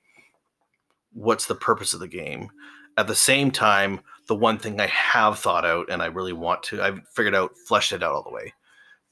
what's 1.13 1.47
the 1.47 1.55
purpose 1.55 1.95
of 1.95 2.01
the 2.01 2.09
game. 2.09 2.51
At 2.97 3.07
the 3.07 3.15
same 3.15 3.51
time, 3.51 4.01
the 4.29 4.35
one 4.35 4.59
thing 4.59 4.81
I 4.81 4.87
have 4.87 5.39
thought 5.39 5.65
out 5.65 5.91
and 5.91 6.03
I 6.03 6.07
really 6.07 6.33
want 6.33 6.63
to, 6.65 6.83
I've 6.83 7.01
figured 7.09 7.35
out, 7.35 7.57
fleshed 7.67 7.93
it 7.93 8.03
out 8.03 8.15
all 8.15 8.23
the 8.23 8.31
way, 8.31 8.55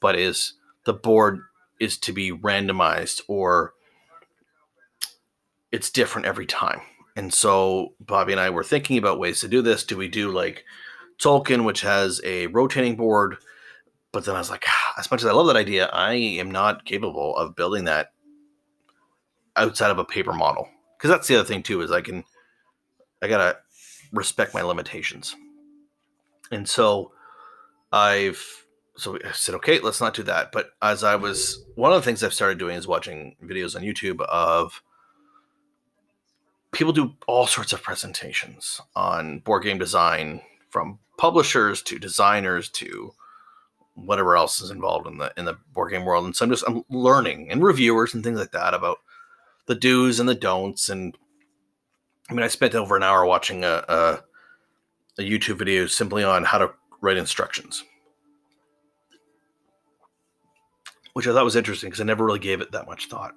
but 0.00 0.16
is 0.16 0.54
the 0.84 0.94
board 0.94 1.40
is 1.78 1.98
to 1.98 2.12
be 2.12 2.32
randomized 2.32 3.22
or 3.28 3.74
it's 5.72 5.90
different 5.90 6.26
every 6.26 6.46
time. 6.46 6.80
And 7.16 7.32
so 7.32 7.94
Bobby 8.00 8.32
and 8.32 8.40
I 8.40 8.50
were 8.50 8.64
thinking 8.64 8.98
about 8.98 9.18
ways 9.18 9.40
to 9.40 9.48
do 9.48 9.62
this. 9.62 9.84
Do 9.84 9.96
we 9.96 10.08
do 10.08 10.30
like 10.30 10.64
Tzolk'in, 11.18 11.64
which 11.64 11.82
has 11.82 12.20
a 12.24 12.46
rotating 12.48 12.96
board? 12.96 13.36
But 14.12 14.24
then 14.24 14.34
I 14.34 14.38
was 14.38 14.50
like, 14.50 14.64
ah, 14.66 14.94
as 14.98 15.10
much 15.10 15.22
as 15.22 15.26
I 15.26 15.32
love 15.32 15.46
that 15.46 15.56
idea, 15.56 15.86
I 15.92 16.14
am 16.14 16.50
not 16.50 16.84
capable 16.84 17.36
of 17.36 17.56
building 17.56 17.84
that 17.84 18.12
outside 19.56 19.90
of 19.90 19.98
a 19.98 20.04
paper 20.04 20.32
model. 20.32 20.68
Because 20.96 21.10
that's 21.10 21.28
the 21.28 21.36
other 21.36 21.48
thing 21.48 21.62
too, 21.62 21.80
is 21.82 21.90
I 21.90 22.00
can 22.00 22.24
I 23.22 23.28
gotta 23.28 23.58
respect 24.12 24.54
my 24.54 24.62
limitations. 24.62 25.36
And 26.50 26.68
so 26.68 27.12
I've 27.92 28.44
so 28.96 29.16
I 29.24 29.32
said, 29.32 29.54
okay, 29.56 29.78
let's 29.80 30.00
not 30.00 30.14
do 30.14 30.22
that. 30.24 30.52
But 30.52 30.70
as 30.82 31.04
I 31.04 31.16
was 31.16 31.64
one 31.74 31.92
of 31.92 32.00
the 32.00 32.04
things 32.04 32.22
I've 32.22 32.34
started 32.34 32.58
doing 32.58 32.76
is 32.76 32.86
watching 32.86 33.36
videos 33.42 33.76
on 33.76 33.82
YouTube 33.82 34.20
of 34.22 34.82
people 36.72 36.92
do 36.92 37.14
all 37.26 37.46
sorts 37.46 37.72
of 37.72 37.82
presentations 37.82 38.80
on 38.94 39.40
board 39.40 39.62
game 39.64 39.78
design 39.78 40.40
from 40.68 40.98
publishers 41.18 41.82
to 41.82 41.98
designers 41.98 42.68
to 42.68 43.12
whatever 43.94 44.36
else 44.36 44.60
is 44.60 44.70
involved 44.70 45.06
in 45.06 45.18
the 45.18 45.32
in 45.36 45.44
the 45.44 45.58
board 45.74 45.90
game 45.90 46.04
world 46.04 46.24
and 46.24 46.34
so 46.34 46.44
i'm 46.44 46.50
just 46.50 46.64
i'm 46.66 46.82
learning 46.88 47.50
and 47.50 47.62
reviewers 47.62 48.14
and 48.14 48.24
things 48.24 48.38
like 48.38 48.52
that 48.52 48.72
about 48.72 48.98
the 49.66 49.74
do's 49.74 50.20
and 50.20 50.28
the 50.28 50.34
don'ts 50.34 50.88
and 50.88 51.16
i 52.28 52.34
mean 52.34 52.42
i 52.42 52.48
spent 52.48 52.74
over 52.74 52.96
an 52.96 53.02
hour 53.02 53.24
watching 53.24 53.64
a, 53.64 53.84
a, 53.88 54.22
a 55.18 55.22
youtube 55.22 55.58
video 55.58 55.86
simply 55.86 56.22
on 56.24 56.44
how 56.44 56.58
to 56.58 56.70
write 57.00 57.16
instructions 57.16 57.84
which 61.12 61.26
i 61.26 61.32
thought 61.32 61.44
was 61.44 61.56
interesting 61.56 61.88
because 61.88 62.00
i 62.00 62.04
never 62.04 62.24
really 62.24 62.38
gave 62.38 62.60
it 62.60 62.72
that 62.72 62.86
much 62.86 63.08
thought 63.08 63.34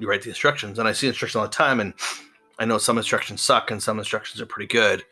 you 0.00 0.08
write 0.08 0.22
the 0.22 0.30
instructions, 0.30 0.78
and 0.78 0.88
I 0.88 0.92
see 0.92 1.06
instructions 1.06 1.36
all 1.36 1.44
the 1.44 1.50
time, 1.50 1.78
and 1.78 1.92
I 2.58 2.64
know 2.64 2.78
some 2.78 2.98
instructions 2.98 3.42
suck 3.42 3.70
and 3.70 3.82
some 3.82 3.98
instructions 3.98 4.40
are 4.40 4.46
pretty 4.46 4.66
good. 4.66 5.04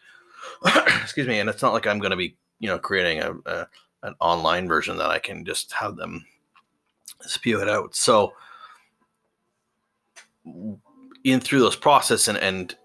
Excuse 1.03 1.29
me, 1.29 1.39
and 1.39 1.49
it's 1.49 1.63
not 1.63 1.75
like 1.75 1.87
I'm 1.87 1.99
going 1.99 2.11
to 2.11 2.17
be 2.17 2.37
you 2.59 2.69
know 2.69 2.79
creating 2.79 3.21
a, 3.21 3.33
a 3.47 3.69
an 4.03 4.15
online 4.21 4.67
version 4.67 4.97
that 4.97 5.11
I 5.11 5.19
can 5.19 5.45
just 5.45 5.73
have 5.73 5.97
them 5.97 6.25
spew 7.21 7.61
it 7.61 7.69
out. 7.69 7.95
So 7.95 8.33
in 11.25 11.41
through 11.41 11.61
those 11.61 11.77
process 11.77 12.29
and 12.29 12.39
and 12.39 12.77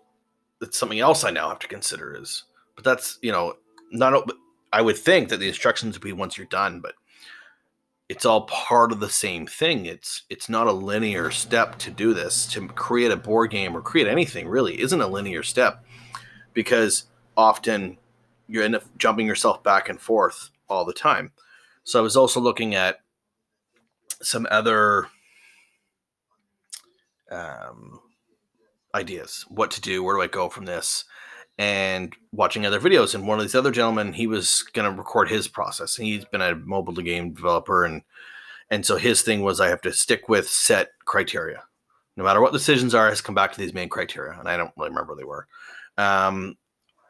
something 0.72 1.00
else 1.00 1.24
I 1.24 1.32
now 1.32 1.50
have 1.50 1.60
to 1.60 1.68
consider 1.68 2.16
is 2.20 2.44
but 2.76 2.86
that's 2.86 3.20
you 3.22 3.32
know 3.32 3.56
not 3.92 4.30
I 4.74 4.82
would 4.82 4.98
think 4.98 5.30
that 5.30 5.38
the 5.38 5.48
instructions 5.48 5.96
would 5.96 6.04
be 6.04 6.14
once 6.14 6.36
you're 6.36 6.48
done, 6.48 6.80
but 6.82 6.96
it's 8.10 8.26
all 8.26 8.48
part 8.48 8.92
of 8.92 9.00
the 9.00 9.10
same 9.10 9.46
thing. 9.46 9.86
It's 9.86 10.24
it's 10.30 10.50
not 10.50 10.68
a 10.68 10.74
linear 10.74 11.30
step 11.30 11.78
to 11.80 11.92
do 11.92 12.14
this. 12.14 12.48
To 12.48 12.68
create 12.68 13.12
a 13.12 13.16
board 13.16 13.52
game 13.52 13.78
or 13.78 13.82
create 13.82 14.08
anything 14.08 14.48
really 14.48 14.82
isn't 14.82 15.00
a 15.00 15.08
linear 15.08 15.44
step 15.44 15.86
because 16.54 17.06
often 17.38 17.98
you 18.48 18.64
end 18.64 18.76
up 18.76 18.84
jumping 18.98 19.28
yourself 19.28 19.64
back 19.64 19.90
and 19.90 20.02
forth 20.02 20.50
all 20.68 20.86
the 20.86 20.94
time. 20.94 21.32
So 21.84 22.00
I 22.00 22.02
was 22.02 22.18
also 22.18 22.40
looking 22.40 22.74
at 22.74 23.02
some 24.22 24.48
other 24.50 25.08
um, 27.34 28.00
ideas, 28.94 29.46
what 29.50 29.72
to 29.72 29.82
do, 29.82 30.04
where 30.04 30.16
do 30.16 30.22
I 30.22 30.28
go 30.28 30.50
from 30.50 30.66
this, 30.66 31.06
and 31.58 32.16
watching 32.32 32.66
other 32.66 32.80
videos. 32.80 33.14
And 33.16 33.28
one 33.28 33.40
of 33.40 33.46
these 33.46 33.56
other 33.56 33.72
gentlemen, 33.72 34.14
he 34.14 34.28
was 34.28 34.64
going 34.74 34.90
to 34.90 34.98
record 34.98 35.30
his 35.30 35.48
process. 35.48 35.96
He's 35.96 36.26
been 36.26 36.42
a 36.42 36.56
mobile 36.56 36.94
game 36.94 37.34
developer, 37.34 37.84
and 37.84 38.04
and 38.70 38.86
so 38.86 38.98
his 38.98 39.22
thing 39.22 39.42
was 39.42 39.60
I 39.60 39.70
have 39.70 39.82
to 39.82 39.94
stick 39.94 40.30
with 40.30 40.48
set 40.48 40.90
criteria. 41.06 41.64
No 42.16 42.24
matter 42.24 42.42
what 42.42 42.54
decisions 42.54 42.94
are, 42.94 43.10
has 43.10 43.22
come 43.22 43.36
back 43.36 43.52
to 43.54 43.60
these 43.60 43.74
main 43.74 43.90
criteria, 43.90 44.40
and 44.40 44.48
I 44.48 44.58
don't 44.58 44.72
really 44.78 44.90
remember 44.90 45.14
what 45.14 45.20
they 45.20 45.26
were. 45.26 45.48
Um, 45.98 46.58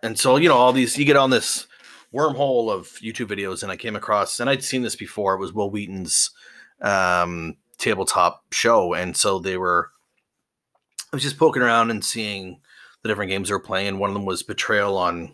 and 0.02 0.18
so 0.18 0.38
you 0.38 0.50
know 0.50 0.58
all 0.58 0.74
these, 0.74 0.98
you 0.98 1.06
get 1.06 1.18
on 1.18 1.30
this 1.30 1.68
wormhole 2.14 2.72
of 2.72 2.88
YouTube 3.02 3.28
videos, 3.28 3.64
and 3.64 3.72
I 3.72 3.76
came 3.78 3.96
across, 3.96 4.40
and 4.40 4.50
I'd 4.50 4.64
seen 4.64 4.82
this 4.82 4.96
before. 4.96 5.34
It 5.34 5.40
was 5.40 5.54
Wil 5.54 5.72
Wheaton's 5.72 6.32
um, 6.82 7.58
tabletop 7.78 8.44
show, 8.52 8.94
and 8.94 9.16
so 9.16 9.40
they 9.40 9.58
were. 9.58 9.90
I 11.14 11.16
was 11.16 11.24
just 11.24 11.38
poking 11.38 11.62
around 11.62 11.92
and 11.92 12.04
seeing 12.04 12.60
the 13.04 13.08
different 13.08 13.30
games 13.30 13.48
they 13.48 13.54
were 13.54 13.60
playing. 13.60 14.00
One 14.00 14.10
of 14.10 14.16
them 14.16 14.26
was 14.26 14.42
Betrayal 14.44 14.98
on 14.98 15.32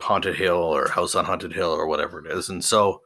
Haunted 0.00 0.36
Hill 0.36 0.56
or 0.56 0.88
House 0.88 1.14
on 1.14 1.24
Haunted 1.24 1.54
Hill 1.54 1.70
or 1.70 1.86
whatever 1.86 2.24
it 2.24 2.30
is, 2.30 2.48
and 2.48 2.64
so 2.64 3.00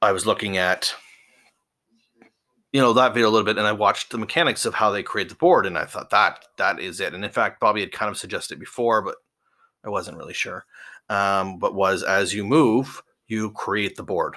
I 0.00 0.12
was 0.12 0.24
looking 0.24 0.56
at 0.56 0.94
you 2.72 2.80
know 2.80 2.92
that 2.92 3.12
video 3.12 3.28
a 3.28 3.30
little 3.30 3.44
bit 3.44 3.58
and 3.58 3.66
i 3.66 3.72
watched 3.72 4.08
the 4.08 4.16
mechanics 4.16 4.64
of 4.64 4.72
how 4.72 4.90
they 4.90 5.02
create 5.02 5.28
the 5.28 5.34
board 5.34 5.66
and 5.66 5.76
i 5.76 5.84
thought 5.84 6.08
that 6.08 6.46
that 6.56 6.80
is 6.80 7.00
it 7.00 7.12
and 7.12 7.22
in 7.22 7.30
fact 7.30 7.60
bobby 7.60 7.82
had 7.82 7.92
kind 7.92 8.10
of 8.10 8.16
suggested 8.16 8.58
before 8.58 9.02
but 9.02 9.16
i 9.84 9.90
wasn't 9.90 10.16
really 10.16 10.32
sure 10.32 10.64
um, 11.10 11.58
but 11.58 11.74
was 11.74 12.02
as 12.02 12.32
you 12.32 12.44
move 12.44 13.02
you 13.32 13.50
create 13.52 13.96
the 13.96 14.02
board 14.02 14.36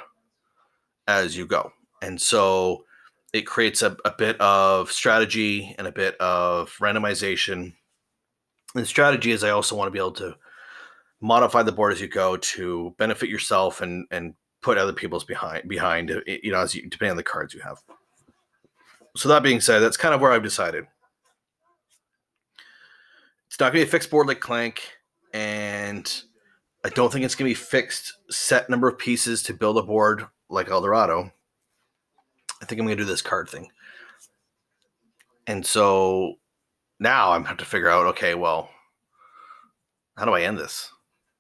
as 1.08 1.36
you 1.38 1.46
go. 1.46 1.72
And 2.02 2.22
so 2.22 2.86
it 3.36 3.46
creates 3.46 3.82
a, 3.82 3.98
a 4.06 4.14
bit 4.18 4.40
of 4.40 4.90
strategy 4.90 5.76
and 5.78 5.88
a 5.88 5.92
bit 5.92 6.16
of 6.22 6.74
randomization. 6.80 7.74
And 8.74 8.88
strategy 8.88 9.32
is 9.32 9.44
I 9.44 9.50
also 9.50 9.76
want 9.76 9.88
to 9.88 9.92
be 9.92 10.00
able 10.00 10.14
to 10.14 10.38
modify 11.20 11.62
the 11.62 11.74
board 11.74 11.92
as 11.92 12.00
you 12.00 12.08
go 12.08 12.38
to 12.38 12.96
benefit 12.98 13.28
yourself 13.30 13.82
and 13.82 14.08
and 14.10 14.36
put 14.62 14.78
other 14.78 14.94
people's 14.94 15.26
behind 15.26 15.68
behind 15.68 16.12
uh, 16.12 16.22
you 16.26 16.52
know 16.52 16.62
as 16.62 16.74
you 16.74 16.84
depending 16.84 17.12
on 17.12 17.18
the 17.18 17.24
cards 17.24 17.54
you 17.54 17.60
have. 17.60 17.78
So 19.18 19.28
that 19.28 19.44
being 19.44 19.60
said, 19.60 19.80
that's 19.80 19.98
kind 19.98 20.16
of 20.16 20.22
where 20.22 20.32
I've 20.32 20.44
decided. 20.44 20.86
It's 23.48 23.60
not 23.60 23.74
going 23.74 23.82
to 23.82 23.86
be 23.86 23.90
a 23.90 23.92
fixed 23.92 24.10
board 24.10 24.28
like 24.28 24.40
Clank, 24.40 24.82
and 25.34 26.10
I 26.86 26.90
don't 26.90 27.12
think 27.12 27.26
it's 27.26 27.36
going 27.36 27.50
to 27.50 27.60
be 27.60 27.66
fixed 27.66 28.14
set 28.30 28.70
number 28.70 28.88
of 28.88 28.98
pieces 28.98 29.44
to 29.44 29.54
build 29.54 29.78
a 29.78 29.84
board 29.84 30.26
like 30.50 30.70
Eldorado, 30.70 31.32
I 32.66 32.68
think 32.68 32.82
I'm 32.82 32.88
going 32.88 32.98
to 32.98 33.04
do 33.04 33.08
this 33.08 33.22
card 33.22 33.48
thing. 33.48 33.70
And 35.46 35.64
so 35.64 36.40
now 37.00 37.34
I'm 37.34 37.46
have 37.46 37.58
to 37.58 37.66
figure 37.66 37.90
out, 37.90 38.08
okay, 38.08 38.34
well, 38.34 38.72
how 40.18 40.26
do 40.26 40.32
I 40.32 40.42
end 40.42 40.58
this? 40.58 40.92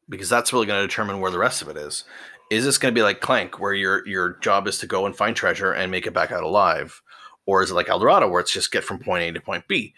Because 0.07 0.29
that's 0.29 0.53
really 0.53 0.67
going 0.67 0.79
to 0.79 0.87
determine 0.87 1.19
where 1.19 1.31
the 1.31 1.39
rest 1.39 1.63
of 1.63 1.67
it 1.67 1.77
is. 1.77 2.03
Is 2.51 2.63
this 2.63 2.77
going 2.77 2.93
to 2.93 2.99
be 2.99 3.01
like 3.01 3.21
Clank, 3.21 3.59
where 3.59 3.73
your 3.73 4.07
your 4.07 4.33
job 4.35 4.67
is 4.67 4.77
to 4.77 4.85
go 4.85 5.07
and 5.07 5.15
find 5.15 5.35
treasure 5.35 5.71
and 5.71 5.89
make 5.89 6.05
it 6.05 6.13
back 6.13 6.31
out 6.31 6.43
alive, 6.43 7.01
or 7.47 7.63
is 7.63 7.71
it 7.71 7.73
like 7.73 7.89
Eldorado, 7.89 8.29
where 8.29 8.41
it's 8.41 8.53
just 8.53 8.71
get 8.71 8.83
from 8.83 8.99
point 8.99 9.23
A 9.23 9.31
to 9.31 9.41
point 9.41 9.67
B? 9.67 9.95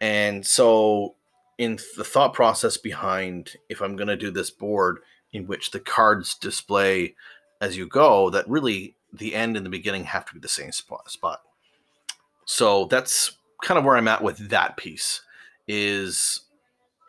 And 0.00 0.44
so, 0.44 1.14
in 1.56 1.78
the 1.96 2.02
thought 2.02 2.34
process 2.34 2.76
behind 2.76 3.52
if 3.68 3.80
I'm 3.80 3.94
going 3.94 4.08
to 4.08 4.16
do 4.16 4.32
this 4.32 4.50
board 4.50 4.98
in 5.32 5.46
which 5.46 5.70
the 5.70 5.78
cards 5.78 6.34
display 6.34 7.14
as 7.60 7.76
you 7.76 7.86
go 7.86 8.28
that 8.30 8.48
really 8.48 8.96
the 9.18 9.34
end 9.34 9.56
and 9.56 9.64
the 9.64 9.70
beginning 9.70 10.04
have 10.04 10.26
to 10.26 10.34
be 10.34 10.40
the 10.40 10.48
same 10.48 10.72
spot. 10.72 11.40
So 12.44 12.86
that's 12.86 13.38
kind 13.62 13.78
of 13.78 13.84
where 13.84 13.96
I'm 13.96 14.08
at 14.08 14.22
with 14.22 14.50
that 14.50 14.76
piece. 14.76 15.22
Is 15.66 16.40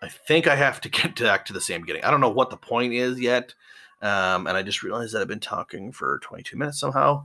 I 0.02 0.08
think 0.08 0.48
I 0.48 0.56
have 0.56 0.82
to 0.82 0.90
get 0.90 1.20
back 1.20 1.46
to 1.46 1.54
the 1.54 1.62
same 1.62 1.82
beginning. 1.82 2.04
I 2.04 2.12
don't 2.12 2.22
know 2.22 2.30
what 2.30 2.50
the 2.50 2.58
point 2.58 2.94
is 2.94 3.20
yet, 3.20 3.54
um, 4.02 4.48
and 4.48 4.58
I 4.58 4.64
just 4.64 4.84
realized 4.84 5.14
that 5.14 5.22
I've 5.22 5.28
been 5.28 5.40
talking 5.40 5.92
for 5.92 6.20
22 6.24 6.58
minutes 6.58 6.80
somehow, 6.80 7.24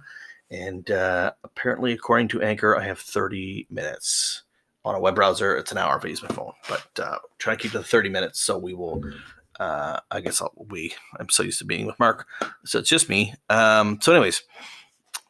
and 0.50 0.90
uh, 0.90 1.32
apparently, 1.44 1.92
according 1.92 2.28
to 2.28 2.42
Anchor, 2.42 2.76
I 2.76 2.84
have 2.84 2.98
30 2.98 3.68
minutes 3.70 4.42
on 4.84 4.94
a 4.94 5.00
web 5.00 5.14
browser. 5.14 5.56
It's 5.56 5.72
an 5.72 5.78
hour 5.78 5.96
if 5.98 6.04
I 6.04 6.08
use 6.08 6.22
my 6.22 6.28
phone, 6.28 6.52
but 6.68 6.88
uh, 6.98 7.18
trying 7.38 7.56
to 7.56 7.62
keep 7.62 7.72
to 7.72 7.78
the 7.78 7.84
30 7.84 8.08
minutes. 8.08 8.40
So 8.40 8.58
we 8.58 8.74
will 8.74 9.02
uh, 9.60 10.00
I 10.10 10.20
guess 10.22 10.40
I'll, 10.40 10.52
we. 10.56 10.94
I'm 11.18 11.28
so 11.28 11.42
used 11.42 11.58
to 11.58 11.66
being 11.66 11.86
with 11.86 12.00
Mark, 12.00 12.26
so 12.64 12.78
it's 12.78 12.88
just 12.88 13.10
me. 13.10 13.34
Um, 13.50 13.98
so, 14.00 14.10
anyways, 14.12 14.42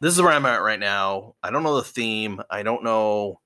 this 0.01 0.15
is 0.15 0.23
where 0.23 0.33
I'm 0.33 0.47
at 0.47 0.63
right 0.63 0.79
now. 0.79 1.35
I 1.43 1.51
don't 1.51 1.65
know 1.65 1.77
the 1.77 1.83
theme. 1.83 2.41
I 2.49 2.63
don't 2.63 2.85
know 2.85 3.41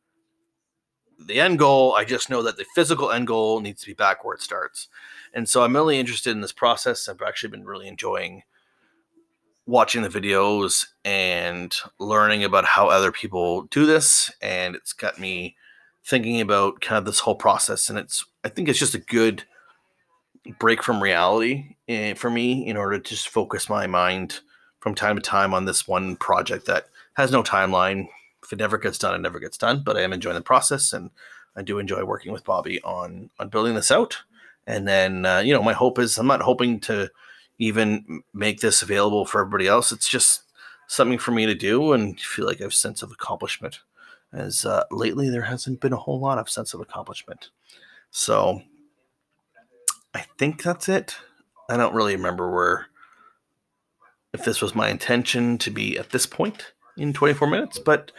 the 1.18 1.40
end 1.40 1.59
goal. 1.59 1.94
I 1.94 2.05
just 2.05 2.29
know 2.29 2.42
that 2.42 2.59
the 2.59 2.66
physical 2.75 3.11
end 3.11 3.27
goal 3.27 3.61
needs 3.61 3.81
to 3.81 3.87
be 3.87 3.94
back 3.94 4.25
where 4.25 4.35
it 4.35 4.42
starts. 4.42 4.88
And 5.33 5.49
so 5.49 5.62
I'm 5.62 5.75
really 5.75 5.99
interested 5.99 6.33
in 6.33 6.42
this 6.42 6.53
process. 6.53 7.09
I've 7.09 7.23
actually 7.23 7.51
been 7.51 7.64
really 7.64 7.88
enjoying 7.88 8.42
watching 9.66 10.03
the 10.03 10.09
videos 10.11 10.87
and 11.03 11.75
learning 11.99 12.44
about 12.44 12.66
how 12.66 12.88
other 12.88 13.11
people 13.11 13.62
do 13.62 13.87
this. 13.87 14.31
And 14.42 14.77
it's 14.77 14.92
got 14.92 15.18
me 15.18 15.57
thinking 16.05 16.42
about 16.42 16.83
kind 16.83 16.99
of 16.99 17.07
this 17.07 17.20
whole 17.20 17.37
process. 17.37 17.88
And 17.88 17.99
it's, 17.99 18.27
I 18.44 18.51
think 18.51 18.68
it's 18.68 18.79
just 18.79 18.94
a 18.94 18.99
good 18.99 19.44
break 20.59 20.83
from 20.83 21.03
reality 21.03 21.77
uh, 21.89 22.15
for 22.15 22.31
me 22.31 22.67
in 22.67 22.77
order 22.77 22.99
to 22.99 23.11
just 23.11 23.29
focus 23.29 23.69
my 23.69 23.87
mind 23.87 24.41
from 24.81 24.95
time 24.95 25.17
to 25.17 25.23
time 25.23 25.55
on 25.55 25.65
this 25.65 25.89
one 25.89 26.17
project 26.17 26.67
that 26.67 26.89
has 27.15 27.31
no 27.31 27.43
timeline. 27.43 28.09
If 28.43 28.53
it 28.53 28.59
never 28.59 28.77
gets 28.77 28.99
done, 28.99 29.15
it 29.15 29.23
never 29.23 29.39
gets 29.39 29.57
done. 29.57 29.83
But 29.85 29.97
I 29.97 30.03
am 30.03 30.13
enjoying 30.13 30.37
the 30.37 30.43
process, 30.43 30.93
and 30.93 31.11
I 31.57 31.63
do 31.63 31.79
enjoy 31.79 32.05
working 32.05 32.33
with 32.33 32.45
Bobby 32.45 32.83
on 32.83 33.31
on 33.39 33.49
building 33.49 33.75
this 33.75 33.91
out. 33.91 34.19
And 34.67 34.87
then, 34.89 35.27
uh, 35.27 35.41
you 35.41 35.53
know, 35.53 35.63
my 35.63 35.73
hope 35.73 35.99
is 35.99 36.19
I'm 36.19 36.27
not 36.27 36.43
hoping 36.43 36.81
to 36.81 37.11
even 37.59 38.23
make 38.33 38.61
this 38.61 38.83
available 38.83 39.25
for 39.25 39.41
everybody 39.41 39.67
else. 39.67 39.93
It's 39.93 40.09
just 40.09 40.43
something 40.87 41.19
for 41.19 41.33
me 41.33 41.47
to 41.47 41.55
do 41.55 41.93
and 41.93 42.19
feel 42.21 42.47
like 42.47 42.61
I 42.61 42.65
have 42.65 42.73
a 42.73 42.75
sense 42.75 43.03
of 43.03 43.11
accomplishment. 43.11 43.81
As 44.33 44.67
uh, 44.67 44.85
lately, 44.91 45.31
there 45.31 45.43
hasn't 45.43 45.81
been 45.81 45.93
a 45.93 45.99
whole 45.99 46.19
lot 46.19 46.39
of 46.39 46.51
sense 46.51 46.75
of 46.75 46.81
accomplishment. 46.81 47.51
So 48.11 48.63
I 50.14 50.24
think 50.38 50.62
that's 50.62 50.88
it. 50.88 51.16
I 51.68 51.77
don't 51.77 51.94
really 51.94 52.16
remember 52.16 52.50
where 52.50 52.87
if 54.33 54.44
this 54.44 54.62
was 54.62 54.74
my 54.74 54.88
intention 54.88 55.59
to 55.59 55.70
be 55.70 55.98
at 55.98 56.11
this 56.11 56.27
point 56.27 56.72
in 56.96 57.12
24 57.12 57.48
minutes, 57.48 57.79
but 57.79 58.12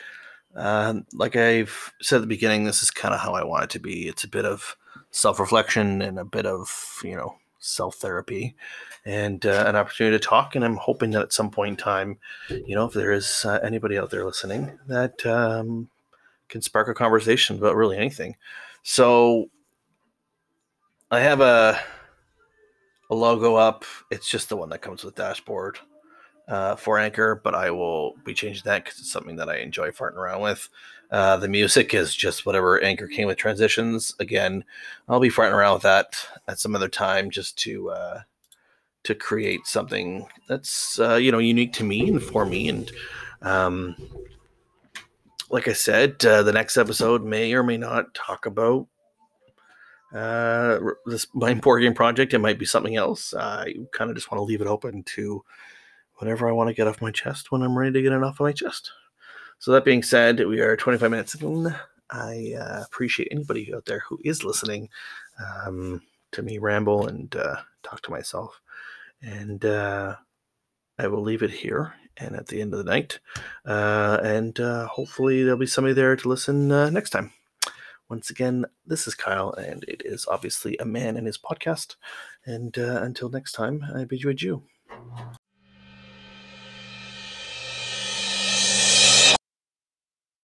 uh, 0.56 0.96
like 1.14 1.36
I've 1.36 1.94
said 2.02 2.18
at 2.18 2.22
the 2.22 2.28
beginning, 2.28 2.64
this 2.64 2.82
is 2.82 2.92
kind 2.92 3.14
of 3.14 3.20
how 3.20 3.34
I 3.34 3.44
want 3.44 3.66
it 3.66 3.70
to 3.72 3.80
be. 3.80 4.08
It's 4.08 4.24
a 4.24 4.30
bit 4.30 4.46
of 4.46 4.78
self 5.12 5.40
reflection 5.40 6.02
and 6.02 6.18
a 6.20 6.26
bit 6.26 6.46
of, 6.46 7.00
you 7.04 7.16
know, 7.16 7.36
self 7.60 7.96
therapy 7.96 8.56
and 9.06 9.46
uh, 9.46 9.66
an 9.68 9.76
opportunity 9.76 10.18
to 10.18 10.24
talk. 10.24 10.56
And 10.56 10.64
I'm 10.64 10.78
hoping 10.78 11.12
that 11.12 11.22
at 11.22 11.34
some 11.34 11.52
point 11.52 11.72
in 11.72 11.78
time, 11.78 12.18
you 12.50 12.76
know, 12.76 12.86
if 12.86 12.94
there 12.94 13.12
is 13.12 13.44
uh, 13.46 13.60
anybody 13.64 13.98
out 13.98 14.10
there 14.10 14.26
listening 14.26 14.78
that 14.88 15.26
um, 15.26 15.90
can 16.48 16.62
spark 16.62 16.88
a 16.88 16.94
conversation 16.94 17.58
about 17.58 17.76
really 17.76 17.98
anything. 17.98 18.36
So 18.84 19.50
I 21.12 21.20
have 21.20 21.42
a 21.42 21.80
a 23.10 23.16
logo 23.16 23.56
up. 23.56 23.86
It's 24.10 24.30
just 24.30 24.50
the 24.50 24.58
one 24.58 24.70
that 24.70 24.82
comes 24.82 25.04
with 25.04 25.16
dashboard 25.16 25.78
uh, 26.48 26.76
for 26.76 26.98
Anchor, 26.98 27.40
but 27.44 27.54
I 27.54 27.72
will 27.72 28.16
be 28.24 28.34
changing 28.34 28.64
that 28.66 28.84
because 28.84 29.00
it's 29.00 29.12
something 29.12 29.36
that 29.36 29.50
I 29.50 29.58
enjoy 29.58 29.92
farting 29.92 30.16
around 30.16 30.42
with. 30.42 30.70
Uh, 31.12 31.38
the 31.38 31.48
music 31.48 31.94
is 31.94 32.16
just 32.16 32.46
whatever 32.46 32.84
Anchor 32.84 33.08
came 33.08 33.28
with 33.28 33.38
transitions. 33.38 34.16
Again, 34.20 34.64
I'll 35.08 35.20
be 35.20 35.30
farting 35.30 35.54
around 35.54 35.76
with 35.76 35.84
that 35.84 36.16
at 36.48 36.60
some 36.60 36.76
other 36.76 36.90
time 36.90 37.30
just 37.30 37.58
to 37.60 37.92
uh, 37.92 38.22
to 39.04 39.14
create 39.14 39.68
something 39.68 40.28
that's 40.50 41.00
uh, 41.00 41.16
you 41.16 41.32
know 41.32 41.40
unique 41.40 41.74
to 41.74 41.84
me 41.84 42.10
and 42.10 42.22
for 42.22 42.46
me 42.46 42.70
and 42.70 42.92
um, 43.44 43.96
like 45.52 45.68
I 45.68 45.74
said, 45.74 46.26
uh, 46.26 46.42
the 46.42 46.52
next 46.52 46.76
episode 46.76 47.24
may 47.24 47.54
or 47.54 47.62
may 47.62 47.78
not 47.78 48.14
talk 48.16 48.48
about 48.48 48.88
uh, 50.14 50.80
this 51.06 51.28
my 51.34 51.54
board 51.54 51.82
game 51.82 51.94
project. 51.94 52.34
It 52.34 52.40
might 52.40 52.60
be 52.60 52.66
something 52.66 52.96
else. 52.96 53.34
I 53.34 53.74
kind 53.92 54.10
of 54.10 54.16
just 54.16 54.32
want 54.32 54.40
to 54.40 54.46
leave 54.46 54.62
it 54.62 54.68
open 54.68 55.04
to 55.04 55.44
whatever 56.16 56.48
I 56.48 56.54
want 56.54 56.70
to 56.70 56.74
get 56.74 56.88
off 56.88 57.02
my 57.02 57.12
chest 57.12 57.52
when 57.52 57.62
I'm 57.62 57.78
ready 57.78 57.94
to 57.94 58.02
get 58.02 58.14
it 58.14 58.24
off 58.24 58.40
of 58.40 58.46
my 58.46 58.54
chest. 58.54 58.92
So 59.60 59.72
that 59.72 59.86
being 59.86 60.04
said, 60.04 60.46
we 60.46 60.60
are 60.60 60.76
25 60.76 61.10
minutes 61.12 61.36
in. 61.36 61.74
I 62.10 62.54
uh, 62.60 62.84
appreciate 62.84 63.30
anybody 63.32 63.74
out 63.74 63.86
there 63.86 64.04
who 64.08 64.20
is 64.24 64.44
listening 64.44 64.90
um, 65.40 66.02
to 66.32 66.42
me 66.42 66.58
ramble 66.60 67.08
and 67.08 67.36
uh, 67.36 67.58
talk 67.84 68.02
to 68.04 68.12
myself. 68.12 68.62
And 69.22 69.64
uh, 69.66 70.16
I 71.00 71.08
will 71.08 71.22
leave 71.22 71.42
it 71.42 71.52
here 71.52 71.96
and 72.18 72.36
at 72.36 72.48
the 72.48 72.62
end 72.62 72.74
of 72.74 72.80
the 72.80 72.90
night. 72.90 73.20
Uh, 73.66 74.20
and 74.24 74.60
uh, 74.60 74.88
hopefully, 74.88 75.44
there'll 75.44 75.58
be 75.58 75.66
somebody 75.66 75.94
there 75.94 76.16
to 76.16 76.30
listen 76.30 76.72
uh, 76.72 76.90
next 76.90 77.10
time. 77.10 77.32
Once 78.10 78.30
again, 78.30 78.66
this 78.86 79.08
is 79.08 79.16
Kyle, 79.16 79.52
and 79.54 79.84
it 79.86 80.02
is 80.06 80.26
obviously 80.28 80.78
a 80.78 80.86
man 80.86 81.18
and 81.18 81.26
his 81.26 81.38
podcast. 81.38 81.96
And 82.46 82.78
uh, 82.78 83.02
until 83.02 83.30
next 83.30 83.54
time, 83.54 83.84
I 83.96 84.06
bid 84.06 84.22
you 84.22 84.30
adieu. 84.30 84.64